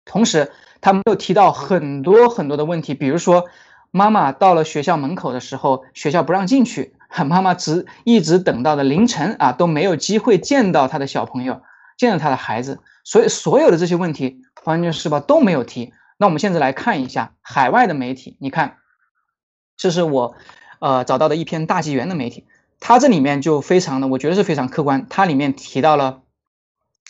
[0.05, 3.47] 同时，他们又提到很多很多的问题，比如说，
[3.91, 6.95] 妈妈到了学校门口的时候，学校不让进去，
[7.27, 11.63] 妈妈直一直等到了凌晨啊，都没有机会见到他的小朋友，
[11.97, 15.93] 见到他的孩子，所以所有的这些问题，《环球时报》都没有提。
[16.17, 18.79] 那我们现在来看一下海外的媒体，你看，
[19.77, 20.35] 这是我
[20.81, 22.47] 呃找到的一篇大纪元的媒体，
[22.81, 26.23] 它这里面就非常的，我觉得是非常客观，它里面提到了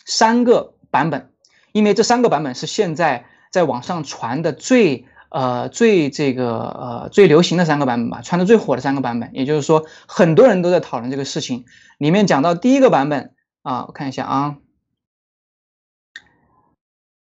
[0.04, 1.31] 三个版本。
[1.72, 11.64] 因为这三个版本是现在在网上传的最呃最这个呃最流行的三个版本吧，传的最火的三个版本，也就是说很多人都在讨论这个事情。
[11.98, 14.56] 里面讲到第一个版本啊，我看一下啊，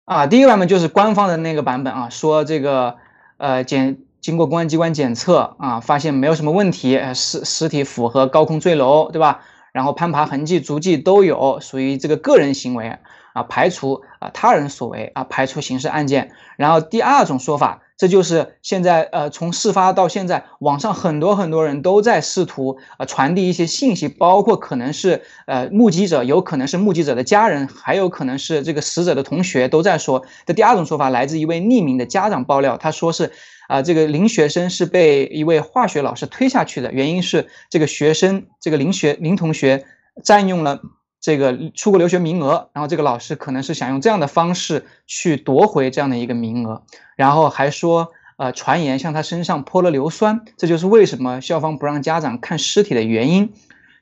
[0.05, 2.97] 啊第一个版本就是官方的那个版本啊，说这个
[3.39, 9.43] 呃检经过公安机关检测啊，发现没有什么问题，尸尸体符合高空坠楼，对吧？
[9.73, 12.99] 然后攀爬痕迹、足迹都有，属于这个个人行为。
[13.35, 16.33] 啊，排除啊他人所为啊，排除刑事案件。
[16.57, 30.25] 然后第二种说法，这就是现在呃，从事发到现在，网上很多很多人都在试图呃传递一些信息，包括可能是呃目击者，有可能是目击者的家人，还有可能是这个死者的同学都在说。
[30.47, 33.33] 这第二种说法来自一位匿名的家长爆料，他说是
[33.69, 39.85] 啊，这个林学生是被一位化学老师推下去的，原因是这个学生这个林学林同学
[40.25, 40.81] 占用了。
[41.29, 46.85] 这个出国留学名额，然后这个老师可能是想用这样的方式去夺回这样的一个名额，
[47.17, 53.53] 然后还说，呃，传言向他身上泼了硫酸，这就是为什么校方不让家长看尸体的原因。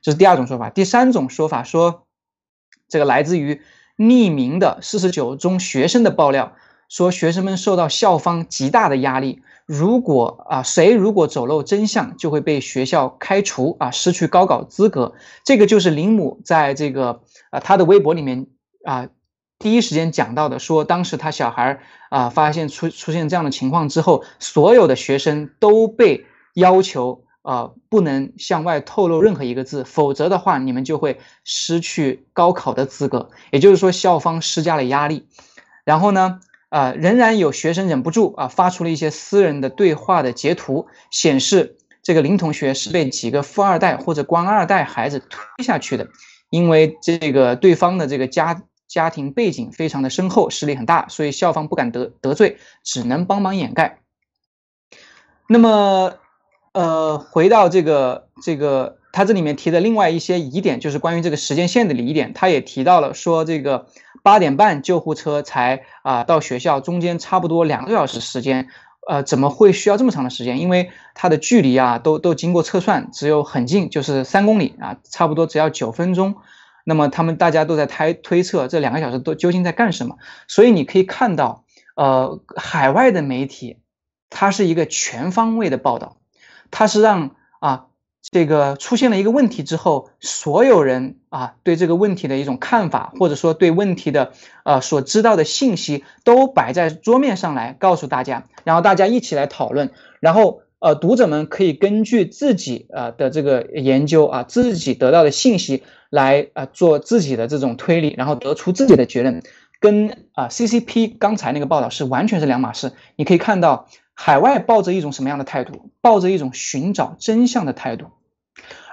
[0.02, 0.70] 这是第二种说法。
[0.70, 2.04] 第三种说法说，
[2.88, 3.60] 这个来自于
[3.96, 6.52] 匿名的四十九中学生的爆料，
[6.88, 9.42] 说学生们受到校方极大的压力。
[9.66, 15.14] 如果啊，谁如果走漏真相，就会被学校开除啊，失去高考资格。
[15.44, 18.46] 这个就是林母在这个啊他的微博里面
[18.84, 19.08] 啊
[19.58, 33.30] 第一时间讲到的，说当时他小孩啊发现出出现这样的情况之后，所有的学生都被要求啊不能向外透露任何一个字，否则的话你们就会失去高考的资格。
[33.50, 35.26] 也就是说，校方施加了压力。
[35.84, 36.40] 然后呢，
[36.76, 46.08] 啊仍然有学生忍不住啊发出了一些私人的对话的截图，显示这个林同学是被几个富二代或者官二代孩子推下去的。
[46.50, 53.98] 因为这个对方的这个家家庭背景非常的深厚，势力很大，所以校方不敢得得罪，只能帮忙掩盖。
[55.48, 56.14] 那么，
[56.72, 63.86] 呃，回到这个这个他这里面提的另外一些疑点，就是关于这个时间线的疑点，他也提到了说，这个
[64.22, 68.68] 八点半救护车才啊到学校，中间差不多两个小时时间。
[69.08, 70.60] 呃，怎么会需要这么长的时间？
[70.60, 76.34] 因为它的距离啊，都都经过测算，只有很近，就是三公里啊，差不多只要九分钟。
[76.84, 80.18] 那么他们大家都在推推测这两个小时都究竟在干什么？
[80.46, 81.64] 所以你可以看到，
[81.94, 83.78] 呃，海外的媒体，
[84.28, 86.18] 它是一个全方位的报道，
[86.70, 87.86] 它是让啊。
[88.28, 94.32] 这个出现了一个问题之后，所有人啊对这个问题的一种看法，或者说对问题的
[94.64, 109.42] 呃所知道的信息都摆在桌面上来告诉大家，然后大家一起来讨论，然后呃读者们可以根据自己呃的这个研究啊自己得到的信息来啊做自己的这种推理，然后得出自己的结论，
[109.78, 112.92] 跟啊 CCP 刚才那个报道是完全是两码事。
[113.14, 113.86] 你可以看到。
[114.18, 115.90] 海外抱着一种什么样的态度？
[116.00, 118.06] 抱着一种寻找真相的态度，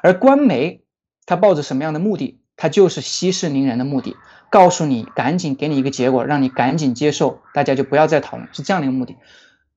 [0.04, 0.84] 而官媒
[1.26, 2.42] 他抱着什么样的目的？
[2.58, 4.16] 他就是息事宁人的目的，
[4.52, 9.16] 告诉你赶紧给你一个结果，让你赶紧接受，大家就不要再讨论，是这样的一个目的。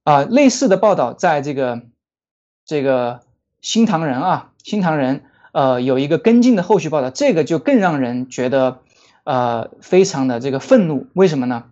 [0.03, 1.83] 啊，类似的报道在这个
[2.65, 3.23] 这个
[3.63, 8.83] 新唐人啊，新唐人呃有一个跟进的后续报道，这个就更让人觉得
[9.25, 11.07] 呃非常的这个愤怒。
[11.15, 11.65] 为什么呢？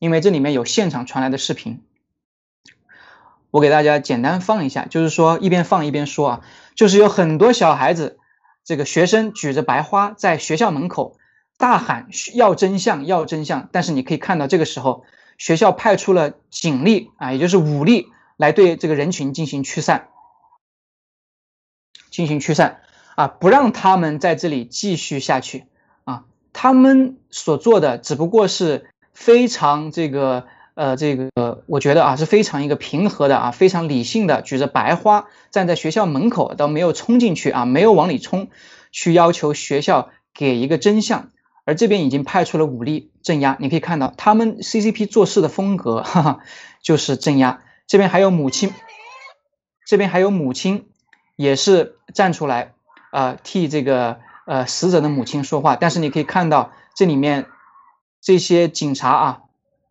[0.00, 1.82] 因为这里面有现场传来的视频。
[3.50, 6.40] 我给大家简单放一下，就是说一边放一边说啊，
[6.76, 8.18] 就是有很多小孩子，
[8.64, 11.16] 这个学生举着白花在学校门口
[11.58, 15.04] 大喊要真相要真相，但是你可以看到这个时候
[15.36, 20.08] 学校派出了警力啊，也就是武力来对这个人群进行驱散，
[22.10, 22.82] 进行驱散
[23.16, 25.64] 啊，不让他们在这里继续下去
[26.04, 30.46] 啊，他们所做的只不过是非常这个。
[30.74, 38.48] 呃，这个我觉得啊是非常一个平和的啊，非常理性的，举着白花站在学校门口，都没有冲进去啊，没有往里冲，
[38.92, 41.30] 去要求学校给一个真相。
[41.66, 46.40] 而这边已经派出了武力镇压，你可以看到他们 CCP 做事的风格，哈哈，
[46.82, 47.62] 就是镇压。
[47.86, 48.72] 这边还有母亲，
[49.86, 50.88] 这边还有母亲
[51.36, 52.72] 也是站出来
[53.10, 55.76] 啊，替这个呃死者的母亲说话。
[55.76, 57.46] 但是你可以看到这里面
[58.20, 59.42] 这些警察啊。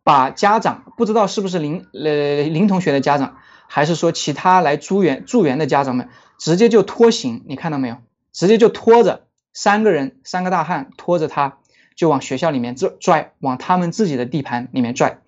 [0.10, 3.38] 把家长不知道是不是林呃林同学的家长，
[3.68, 7.98] 还是说其他来助援助援的家长们，直接就拖行，你看到没有？
[8.34, 11.60] 直接就拖着三个人，三个大汉拖着他，
[11.96, 15.20] 就往学校里面拽拽，往他们自己的地盘里面拽。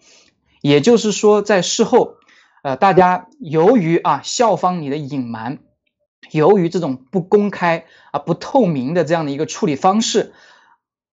[0.61, 2.15] 也就是说，在事后，
[2.63, 5.59] 呃，大家由于啊校方你的隐瞒，
[6.31, 10.33] 由于这种不公开啊不透明的这样的一个处理方式。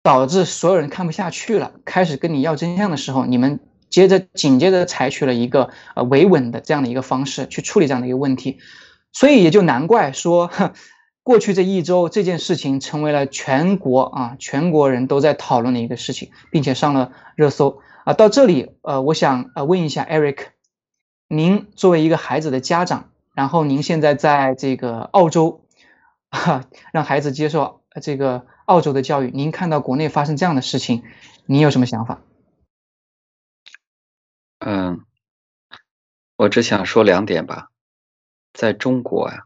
[0.02, 8.58] 导致所有人看不下去了，开始跟你要真相的时候，你们接着紧接着采取了一个呃维稳的这样的一个方式去处理这样的一个问题，
[9.12, 10.50] 所以也就难怪说，
[11.22, 18.12] 过去这一周这件事情成为了全国啊全国人都在讨论的一个事情，并且上了热搜啊。
[18.12, 20.38] 到这里呃，我想呃问一下 Eric，
[21.28, 25.64] 您作为一个孩子的家长，然后您现在在这个澳洲，
[26.30, 28.46] 哈 让孩子接受这个。
[28.72, 31.02] 澳洲的教育，您看到国内发生这样的事情，
[31.44, 32.22] 您有什么想法？
[34.60, 35.04] 嗯，
[36.36, 37.68] 我只想说两点吧。
[38.54, 39.44] 在中国呀，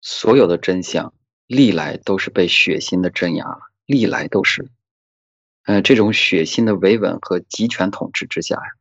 [0.00, 1.12] 所有的真相
[1.48, 3.44] 历来都是被血腥的镇压，
[3.86, 4.70] 历来都是。
[5.64, 8.72] 嗯，这种血腥的维稳和集权统治之下呀，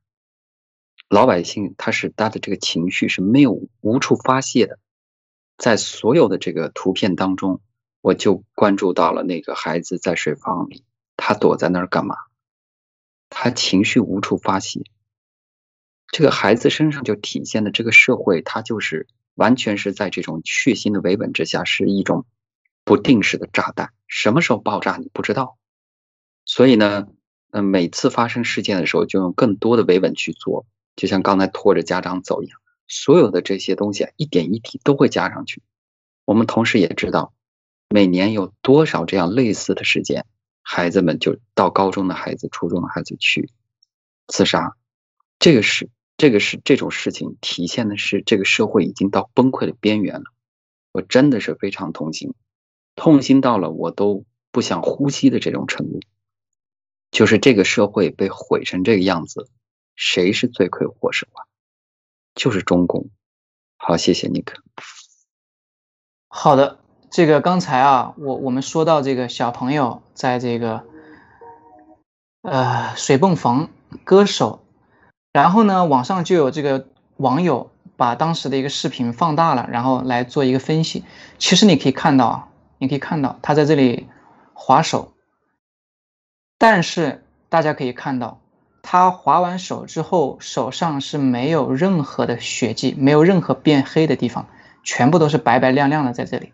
[1.09, 4.77] 老百姓他是他的这个情绪是没有无处发泄的，
[5.57, 7.59] 在所有的这个图片当中。
[8.09, 10.83] 我就关注到了那个孩子在水房里，
[11.15, 12.15] 他躲在那儿干嘛？
[13.29, 14.81] 他情绪无处发泄。
[16.07, 19.05] 这个孩子身上就体现的这个社会，他就是
[19.35, 22.25] 完全是在这种血腥的维稳之下，是一种
[22.83, 25.59] 不定时的炸弹，什么时候爆炸你不知道。
[26.45, 27.09] 所以呢，
[27.51, 35.61] 嗯，每次发生事件的时候，就用更多的维稳去做，就像刚才拖着家长走一样，所有的这些东西一点一滴都会加上去。
[36.25, 37.33] 我们同时也知道。
[37.89, 40.27] 每年有多少这样类似的事件，
[40.61, 43.51] 孩子们就到高中的孩子、初中的孩子去
[44.27, 44.77] 自杀，
[45.39, 50.25] 这个是这个是这种事情体现的是这个社会已经到崩溃的边缘了。
[50.91, 52.35] 我真的是非常痛心，
[52.95, 55.99] 痛心到了我都不想呼吸的这种程度。
[57.09, 59.49] 就是这个社会被毁成这个样子，
[59.95, 61.49] 谁是罪魁祸首啊？
[62.35, 63.09] 就是中共。
[63.77, 64.61] 好，谢谢尼克。
[66.27, 70.83] 好的，这个刚才啊，我我们说到这个小朋友在这个
[72.43, 73.69] 呃水泵房
[74.03, 74.59] 割手，
[75.33, 76.87] 然后呢，网上就有这个
[77.17, 81.03] 网友把当时的一个视频放大了，然后来做一个分析。
[81.39, 82.47] 其实你可以看到啊，
[82.77, 84.07] 你可以看到他在这里
[84.53, 85.11] 划手。
[86.59, 88.39] 但是大家可以看到，
[88.83, 94.45] 他划完手之后，手上是没有任何的血迹，没有任何变黑的地方，
[94.83, 96.53] 全部都是白白亮亮的在这里。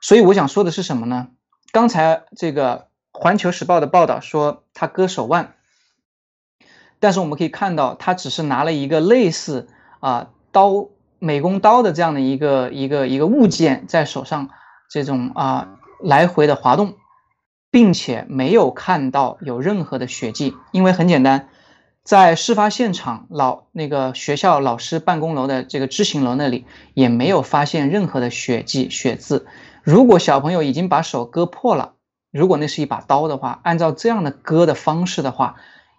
[0.00, 1.28] 所以我想说的是什么呢？
[1.72, 2.88] 刚才这个
[3.18, 5.54] 《环球时报》的报道说他割手腕，
[7.00, 9.68] 但是我们可以看到，他只是拿了一个类似
[10.00, 10.88] 啊刀
[11.18, 14.50] 美工刀的这样的一个一个一个物件在手上，
[14.88, 16.94] 这种啊来回的滑动。
[17.70, 21.50] 并且没有看到有任何的血迹，因为很简单，
[22.02, 29.46] 在事发现场老那个学校老师办公楼的这个知行楼那里也没有发现任何的血迹血渍。
[29.88, 31.94] 如果小朋友已经把手割破了，
[32.30, 35.54] 如果那是一把刀的话，按照这样的割的方式的话，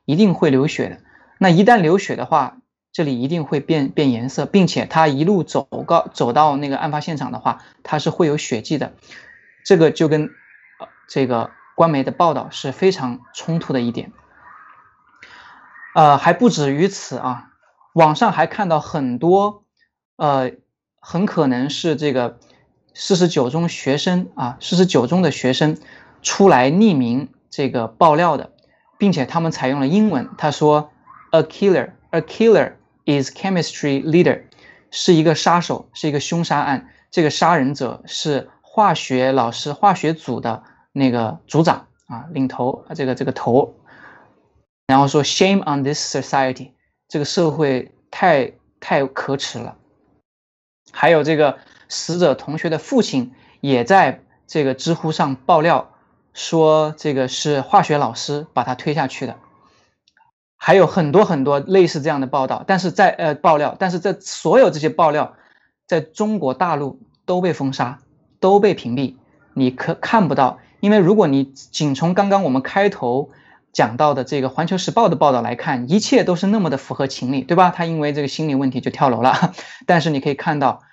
[0.06, 1.02] 一定会流血的。
[1.40, 2.58] 那一旦流血的话，
[2.92, 8.94] 这里一定会变变颜色，并且他一路走高走到那个案发现场的话，他是会有血迹的。
[9.66, 10.30] 这个就跟
[11.08, 11.50] 这个。
[11.74, 14.12] 官媒的报道是非常冲突的一点，
[15.96, 17.52] 呃，还不止于此啊，
[17.94, 19.64] 网上还看到很多，
[20.18, 20.52] 呃，
[21.00, 22.38] 很可能是这个
[22.94, 25.78] 四十九中学生啊，四十九中的学生
[26.22, 28.52] 出来匿名这个爆料的，
[28.98, 30.92] 并且他们采用了英文，他说
[31.32, 32.74] ，a killer，a killer
[33.06, 34.44] is chemistry leader，
[34.92, 40.64] 是一个杀手，是一个凶杀案，这个杀人者是化学老师，化学组的。
[40.92, 43.76] 那个组长啊，领头，这个这个头，
[44.88, 46.72] 然后说 “Shame on this society”，
[47.08, 49.78] 这个社会太太可耻了。
[50.92, 51.60] 还有这个
[51.90, 55.90] 死者同学的父亲也在这个知乎上爆料，
[56.34, 59.36] 说这个是化学老师把他推下去的。
[60.56, 65.36] 还有很多很多类似这样的报道，但是在呃爆料，但是这所有这些爆料
[65.88, 68.00] 在中国大陆都被封杀，
[68.40, 69.16] 都被屏蔽，
[69.54, 70.60] 你可看不到。
[70.82, 73.30] 因为如果你仅从刚刚我们开头
[73.72, 77.70] 讲到的这个《环球时报》的报道来看，一切都是那么的符合情理，对吧？
[77.70, 79.54] 他因为这个心理问题就跳楼了。
[79.86, 80.84] 但是你可以看到，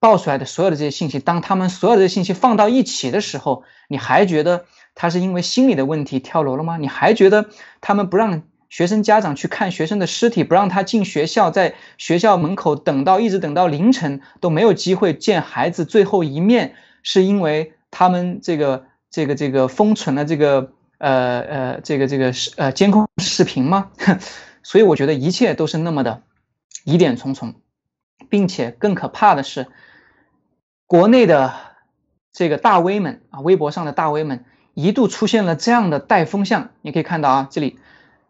[0.00, 6.76] 爆出来的所有的这些信息，当他们所有的信息放到一起的时候，你还觉得他是因为心理的问题跳楼了吗？
[6.76, 18.86] 你还觉得他们不让学生家长去看学生的尸体，不让他进学校，在学校门口等到一直等到凌晨都没有机会见孩子最后一面，是因为他们这个？
[19.08, 23.90] 这个这个封存了这个呃呃这个这个视呃监控视频吗？
[24.62, 26.22] 所以我觉得一切都是那么的
[26.84, 27.54] 疑点重重，
[28.28, 29.68] 并且更可怕的是，
[30.86, 31.54] 国内的
[32.32, 36.70] 这个大 V 们啊，微博上的大 V 们一度出现了这样的带风向。
[36.82, 37.78] 你可以看到啊，这里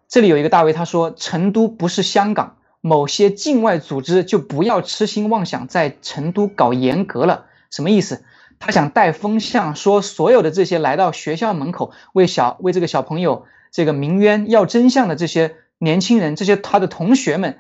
[0.09, 8.25] 这里有一个大 V 他说：“成都不是香港，某些境外组织就不要痴心妄想在成都搞严格了。”什么意思？
[8.59, 17.59] 他想带风向，说所有的这些来到学校门口为小为这个小朋友这个鸣冤要真相的这些年轻人，这些他的同学们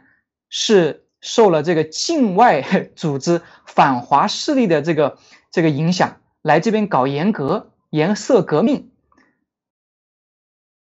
[0.48, 2.62] 是受了这个境外
[2.96, 5.18] 组织反华势力的这个
[5.50, 8.90] 这个影响，来这边搞严格颜色革命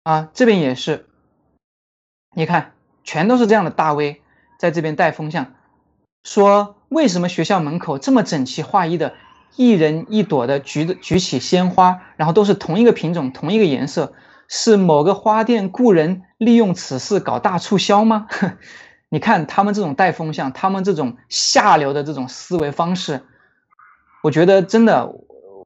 [0.04, 1.08] 啊，这边也是，
[2.36, 4.22] 你看全都是这样的大 V
[4.58, 5.54] 在这边带风向，
[6.24, 9.14] 说为什么学校门口这么整齐划一的？
[9.56, 14.14] 一人一朵的举举起鲜花，然后都是同一个品种、同一个颜色，
[14.48, 18.28] 是某个花店雇人利用此事搞大促销吗？
[19.10, 23.22] 你看他们这种带风向，他们这种下流的这种思维方式，
[24.22, 25.12] 我觉得真的，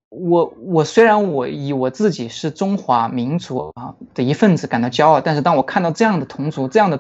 [0.10, 7.00] 我我虽然我以我自己是中华民族啊的一份子感到骄傲，但是当我看到这样的同族、这样的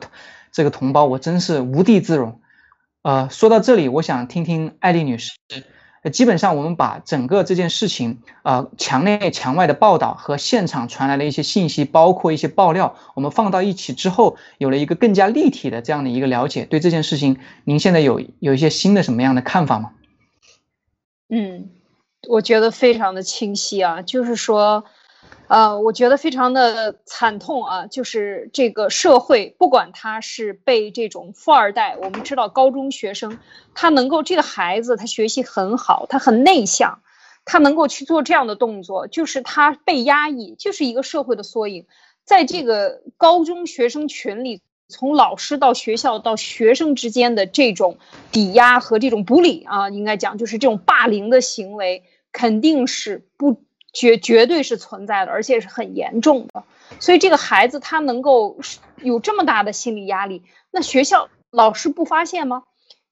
[0.51, 2.41] 这个同胞，我真是无地自容。
[3.03, 5.33] 呃，说到这里，我想听听艾丽女士。
[6.10, 16.66] 基本上，我们把整个这件事情，呃，墙内墙外的报道和现场传来的一些信息，包括一些爆料，我们放到一起之后，有了一个更加立体的这样的一个了解。
[16.66, 19.91] 对这件事情，您现在有有一些新的什么样的看法吗？
[21.30, 21.70] 嗯，
[22.28, 24.84] 我觉得非常的清晰啊，就是说，
[25.47, 33.37] 呃，我觉得非常的惨痛啊，就是这个社会，不管他是被这种富二代，我们知道高中学生，
[33.75, 37.01] 他能够这个孩子他学习很好，他很内向，
[37.45, 41.85] 他能够去做这样的动作，就是他被压抑，就是一个社会的缩影。
[42.23, 47.97] 在这个高中学生群里，从老师到学校到学生之间的这种
[48.31, 53.61] 抵押和这种不理啊，应该讲就是这种霸凌的行为，肯定是不。
[53.93, 56.63] 绝绝对是存在的，而且是很严重的，
[56.99, 58.57] 所以这个孩子他能够
[58.97, 62.63] 有这么大的心理压力，那学校老师不发现吗？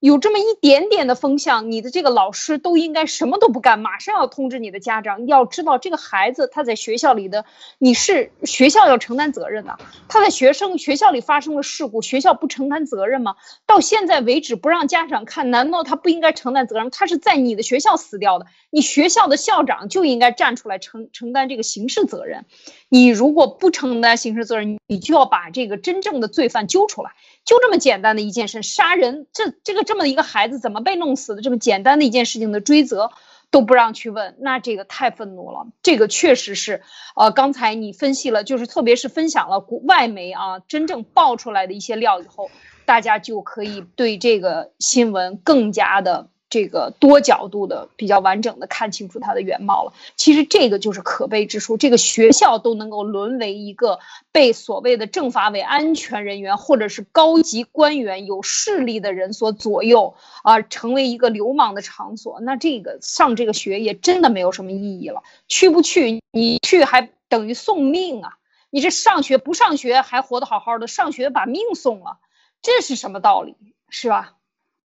[0.01, 5.27] 有这么一点点的风向，你的这个老师都应该什么都不干，马上要通知你的家长。
[5.27, 7.45] 要知道这个孩子他在学校里的，
[7.77, 9.77] 你是学校要承担责任的。
[10.07, 13.35] 他在学生学校里发生了事故，学校不承担责任吗？
[13.67, 16.89] 到现在为止不让家长看，难道他不应该承担责任？
[16.89, 22.45] 他是在你的学校死掉的，你学校的校长就应该站出来承承担这个刑事责任。
[22.89, 27.11] 你如果不承担刑事责任，你就要把这个真正的罪犯揪出来。
[27.43, 31.41] 就这么简单的一件事，杀人，这这个这么一个孩子怎么被弄死的？
[31.41, 33.11] 这么简单的一件事情的追责
[33.49, 35.67] 都不让去问，那这个太愤怒了。
[35.83, 36.83] 这个确实是，
[37.15, 42.49] 呃，刚才你分析了，就是特别是分享了国外媒啊真正爆出来的一些料以后，
[42.85, 46.29] 大家就可以对这个新闻更加的。
[46.51, 49.93] 这个多角度的比较完整的看清楚它的原貌了。
[50.17, 53.99] 其实这个就是可悲之处，这个学校都能够沦为一个
[54.31, 62.39] 被所谓的政法委安全人员或者是高级官员有势力的人所左右啊，成为一个流氓的场所。
[62.41, 65.23] 那这个上这个学也真的没有什么意义了。
[65.47, 66.21] 去不去？
[66.31, 68.33] 你去还等于送命啊！
[68.69, 72.17] 你这上学不上学还活得好好的，上学把命送了，
[72.61, 73.55] 这是什么道理？
[73.89, 74.33] 是吧？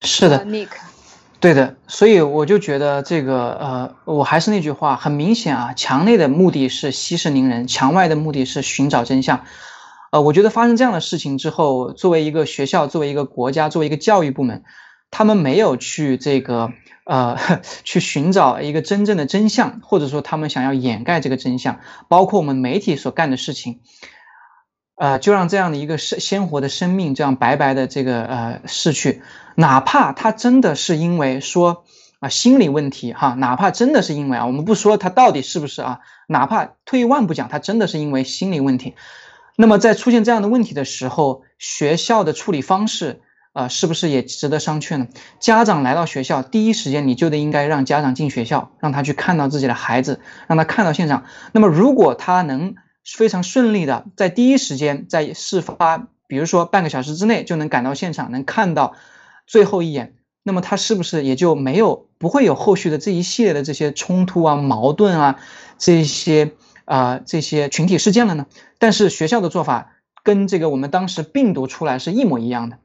[0.02, 0.68] 是的，Nick。
[1.46, 9.44] 对的，所以我就觉得这个呃，我还是那句话，很明显啊，墙内的目的是息事宁人，墙外的目的是寻找真相。
[10.10, 14.64] 呃，我觉得发生这样的事情之后，作为一个学校，作为一个国家，作为一个教育部门，
[15.12, 16.72] 他们没有去这个
[17.04, 17.38] 呃
[17.84, 21.78] 去寻找一个真正的真相，或者说他们想要掩盖这个真相，
[22.08, 23.78] 包括我们媒体所干的事情，
[24.96, 29.22] 呃，就让这样的一个生鲜活的生命这样白白的这个呃逝去。
[29.54, 31.84] 哪怕他真的是因为说
[32.20, 38.94] 啊心理问题哈，哪怕真的是因为啊，我们不说他到底是不是啊，哪怕退一万步讲，他真的是因为心理问题，
[39.54, 43.20] 那么在出现这样的问题的时候，学校的处理方式
[43.52, 45.08] 啊，是不是也值得商榷呢？
[45.40, 51.24] 家长来到学校，第一时间你就得应该让家长进学校，让他去看到自己的孩子，让他看到现场。
[51.52, 52.74] 那么如果他能
[53.06, 58.94] 非常顺利的在第一时间在事发，比如说半个小时之内就能赶到现场，能看到。
[59.48, 65.38] 最后一眼，那么他是不是也就没有不会有后续的这一系列的这些冲突啊、矛盾啊、
[65.78, 66.50] 这些
[66.84, 68.46] 啊这些群体事件了呢？
[68.80, 69.92] 但是学校的做法
[70.24, 72.78] 跟这个我们当时病毒出来是一模一样的。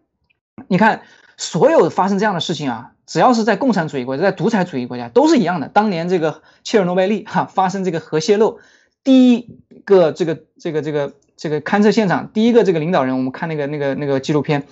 [0.67, 1.01] 你看，
[1.35, 5.67] 所有发生这样的事情啊，只要是在共产主义国家、在独裁主义国家都是一样的。
[5.67, 8.59] 当年这个切尔诺贝利哈发生这个核泄漏，
[9.03, 14.67] 第一个这个这个这个这个勘测现场，第一个这个领导人，我们看那个那个那个纪录片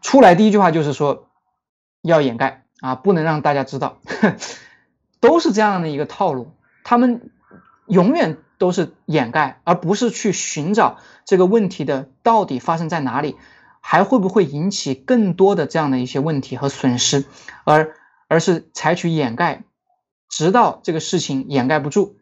[0.00, 1.28] 出来，第一句话就是说。
[2.04, 4.00] 要掩盖啊，不能让大家知道，
[5.20, 6.50] 都是这样的一个套路。
[6.82, 7.30] 他们
[7.86, 13.36] 永远都是掩盖，而不是去寻找这个问题的到底发生在哪里，
[13.80, 17.24] 还会不会引起更多的这样的一些问题和损失，
[17.62, 17.94] 而
[18.26, 19.62] 而是采取掩盖，
[20.28, 22.16] 直到这个事情掩盖不住。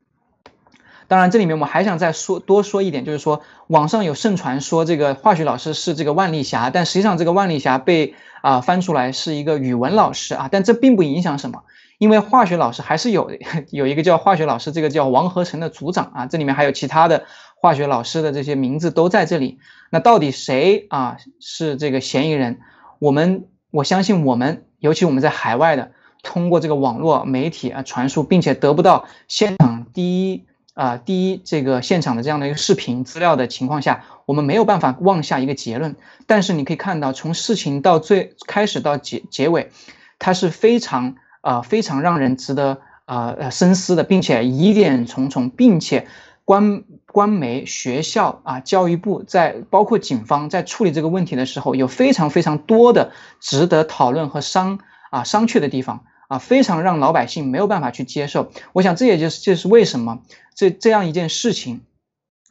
[1.11, 8.15] 当然，这里面我还想再说多说一点，就是说网上有盛传说这个化学老师是这个万历霞，但实际上这个万历霞被。
[8.43, 11.65] 啊，翻出来是一个语文老师啊，但这并不影响什么，
[11.99, 13.31] 因为化学老师还是有
[13.69, 17.24] 有一个叫化学老师，这个叫王和成的组长啊，这里面还有其他的
[17.55, 19.59] 化学老师的这些名字都在这里。
[19.91, 22.61] 那到底谁啊是这个嫌疑人？
[22.99, 25.93] 我们我相信我们，尤其我们在海外的，
[26.23, 30.47] 通过这个网络媒体啊传输，并且得不到现场第一。
[30.74, 35.97] 啊，第一，这个现场的这样的一个视频资料的情况下，我们没有办法妄下一个结论。
[36.26, 39.70] 但是你可以看到，从事情到最开始到结结尾，
[40.18, 46.06] 它是非常啊非常让人值得啊深思的，并且疑点重重，并且
[46.44, 53.10] 官官媒、学校啊、教育部在包括警方在处理这个问题的时候，有非常非常多的
[53.40, 54.78] 值得讨论和商
[55.10, 56.05] 啊商榷的地方。
[56.31, 58.52] 啊，非常让老百姓没有办法去接受。
[58.73, 60.20] 我想，这也就是这是为什么
[60.55, 61.81] 这这样一件事情，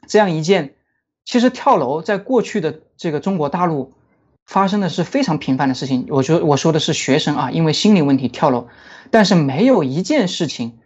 [0.05, 0.73] 这样一件，
[1.23, 3.93] 其实跳楼在过去的这个中国大陆
[4.45, 6.07] 发生的是非常频繁的事情。
[6.09, 8.67] 我觉得我说的是学生啊，因为心理问题跳楼，
[9.11, 10.77] 但是没有一件事情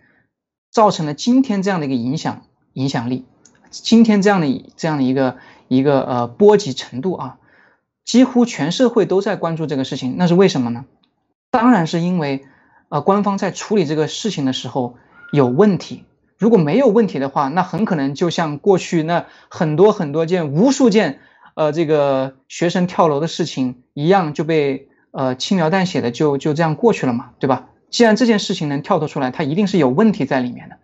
[0.69, 3.25] 造成了今天这样的一个影响影响力。
[3.71, 5.37] 今天这样的这样的一个
[5.67, 7.37] 一个呃波及程度啊，
[8.05, 10.85] 几乎全社会都在关注这个事情，那是为什么呢？
[11.49, 12.45] 当然是因为
[12.93, 14.97] 呃官方在处理这个事情的时候
[15.31, 16.05] 有问题。
[16.37, 21.19] 如果没有问题的话，那很可能就像过去那很多很多件、无数件
[21.55, 27.69] 呃这个学生跳楼的事情一样，就被呃轻描淡写的就就这样过去了嘛，对吧？
[27.89, 30.77] 既然这件事情能跳脱出来，它一定是有问题在里面的，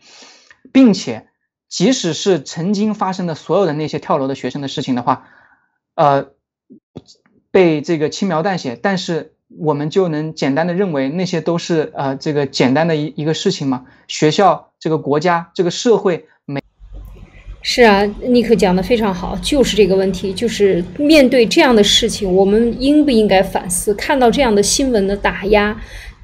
[0.71, 1.27] 并且
[1.67, 5.27] 即使是曾经发生的所有的那些跳楼的学生的事情的话，
[5.93, 6.29] 呃，
[7.51, 13.85] 被这个轻描淡写，但是我们就能简单的认为那些都是呃这个简单的一一个事情吗？
[14.07, 16.61] 学校、这个国家、这个社会没？
[17.61, 23.93] 是啊，尼克讲的非常好，就是这个问题，就是面对这样的事情，我们应不应该反思？
[23.95, 25.75] 看到这样的新闻的打压。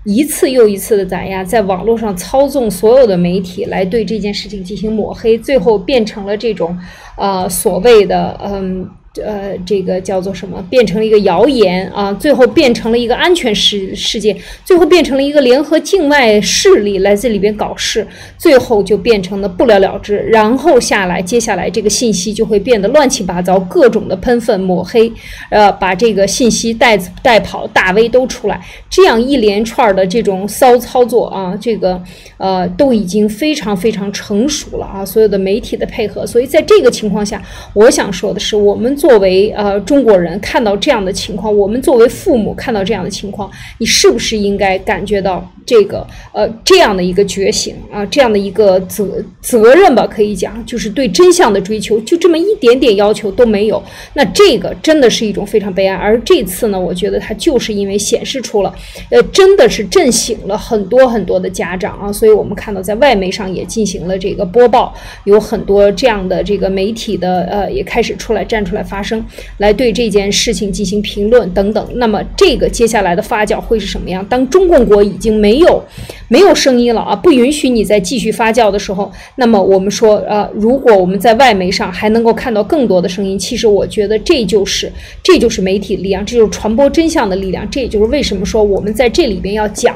[0.04, 6.78] 一次又一次的打压，在网络上操纵所有的媒体来对这件事情进行抹黑，最后变成了这种，
[7.18, 8.88] 呃，所谓的，嗯。
[9.24, 10.62] 呃，这个叫做什么？
[10.70, 12.12] 变成了一个谣言啊！
[12.14, 14.36] 最后变成了一个安全事事件，
[14.66, 18.06] 最后变成了一个联合境外势力来这里边搞事，
[18.38, 20.18] 最后就变成了不了了之。
[20.18, 25.10] 然后下来，接下来这个信息就会变得乱七八糟，各种的喷粪抹黑，
[25.50, 28.60] 呃，把这个信息带带跑，大 V 都出来，
[28.90, 32.02] 这样一连串的这种骚操作啊，这个
[32.38, 36.28] 呃都已经非常非常成熟了啊，所有的媒体的配合。
[36.28, 37.42] 所以在这个情况下，
[37.74, 38.94] 我想说的是，我们。
[39.06, 50.08] 作为呃中国人看到这样的情况，我们作为父母看到这样的情况，你是不是应该感觉到这个呃这样的一个觉醒啊，这样的一个责责任吧？
[50.08, 53.80] 可以讲，就是对真相的追求，就这么一点点要求都没有，
[54.16, 55.94] 那这个真的是一种非常悲哀。
[55.94, 58.74] 而这次呢，我觉得它就是因为显示出了，
[59.12, 64.92] 呃，真的是震醒了很多很多的家长啊，所以我们看到在外媒上也进行了这个播报，
[65.26, 68.95] 有很多这样的这个媒体的呃也开始出来站出来发。
[68.96, 69.22] 发生
[69.58, 74.26] 来对这件事情进行评论等等，那么这个接下来的发酵会是什么样？
[74.30, 75.84] 当中共国已经没有
[76.30, 84.90] 没有声音了啊，不允许你再继续发酵的时候，那么我们说，呃，如果我们在外媒上还能够看到更多的声音，其实我觉得这就是
[85.22, 87.70] 这就是媒体力量，这就是传播真相的力量。
[87.70, 89.94] 这也就是为什么说我们在这里边要讲。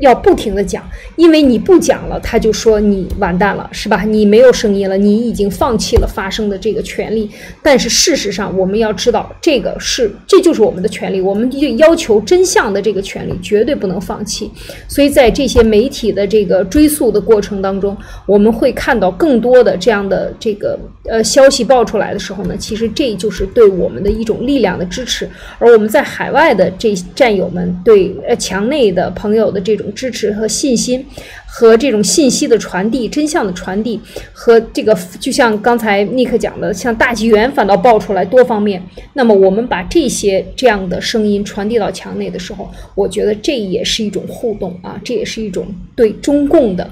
[0.00, 4.04] 要不停的讲，因为你不讲了，他就说你完蛋了，是吧？
[4.04, 7.28] 你没有声音了，你已经放弃了发声的这个权利。
[7.62, 14.48] 但是事实上，我们要知道，这个是这就是我们的权利，我们就要求真相的这个权利绝对不能放弃。
[14.86, 25.28] 所以在这些媒体的这个追溯的过程当中，我们会看到更多的这样的这个呃消息爆出来的时候呢，其实这就是对我们的一种力量的支持。
[25.58, 29.87] 而我们在海外的这战友们对呃墙内的朋友的这种。
[29.94, 31.04] 支持和信心，
[31.46, 34.00] 和这种信息的传递、真相的传递，
[34.32, 38.82] 和这个就像刚才尼克讲的，像大纪元反倒爆出来多方面。
[39.14, 46.88] 那么我们把这些这样的声音传递到墙内的时候，我觉得这也是一种互动啊，这也是一种对中共的。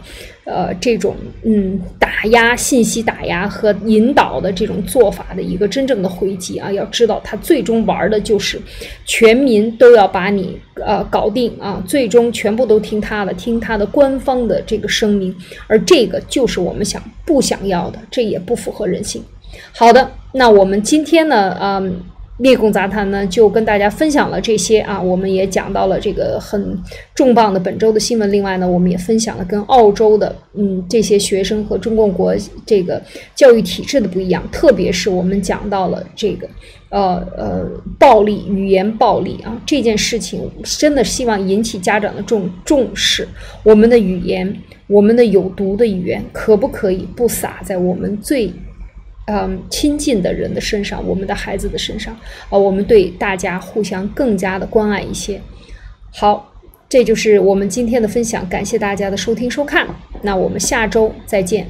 [0.46, 8.60] 呃，这种嗯打压信息打压和引导的这种做法的一个真正的回击啊，要知道他最终玩的就是
[9.04, 15.34] 全民都要把你呃搞定啊，最终全部都听他的，听他的官方的这个声明，
[15.66, 19.20] 而这个就是我们想不想要的，这也不符合人性。
[19.72, 22.00] 好的，那我们今天呢，嗯。
[22.38, 26.78] 灭共杂谈呢，就跟大家分享了这些啊，我们也讲到了这个很
[27.14, 28.30] 重磅的本周的新闻。
[28.30, 32.34] 另外呢，我们也分享了跟澳洲的嗯这些学生和中共国
[32.66, 33.02] 这个
[33.34, 36.46] 教育体制的不一样，特别是我们讲到了这个
[36.90, 37.66] 呃呃
[37.98, 43.26] 暴力语言暴力啊这件事情，真的希望引起家长的重重视。
[43.62, 44.54] 我们的语言，
[44.88, 48.52] 我们的有毒的语言，可不可以不撒在我们最？
[49.26, 52.14] 嗯，亲近的人的身上，我们的孩子的身上，
[52.48, 55.40] 啊，我们对大家互相更加的关爱一些。
[56.12, 56.52] 好，
[56.88, 59.86] 这就是我们今天的分享，感谢大家的收听收看，
[60.22, 61.68] 那我们下周再见。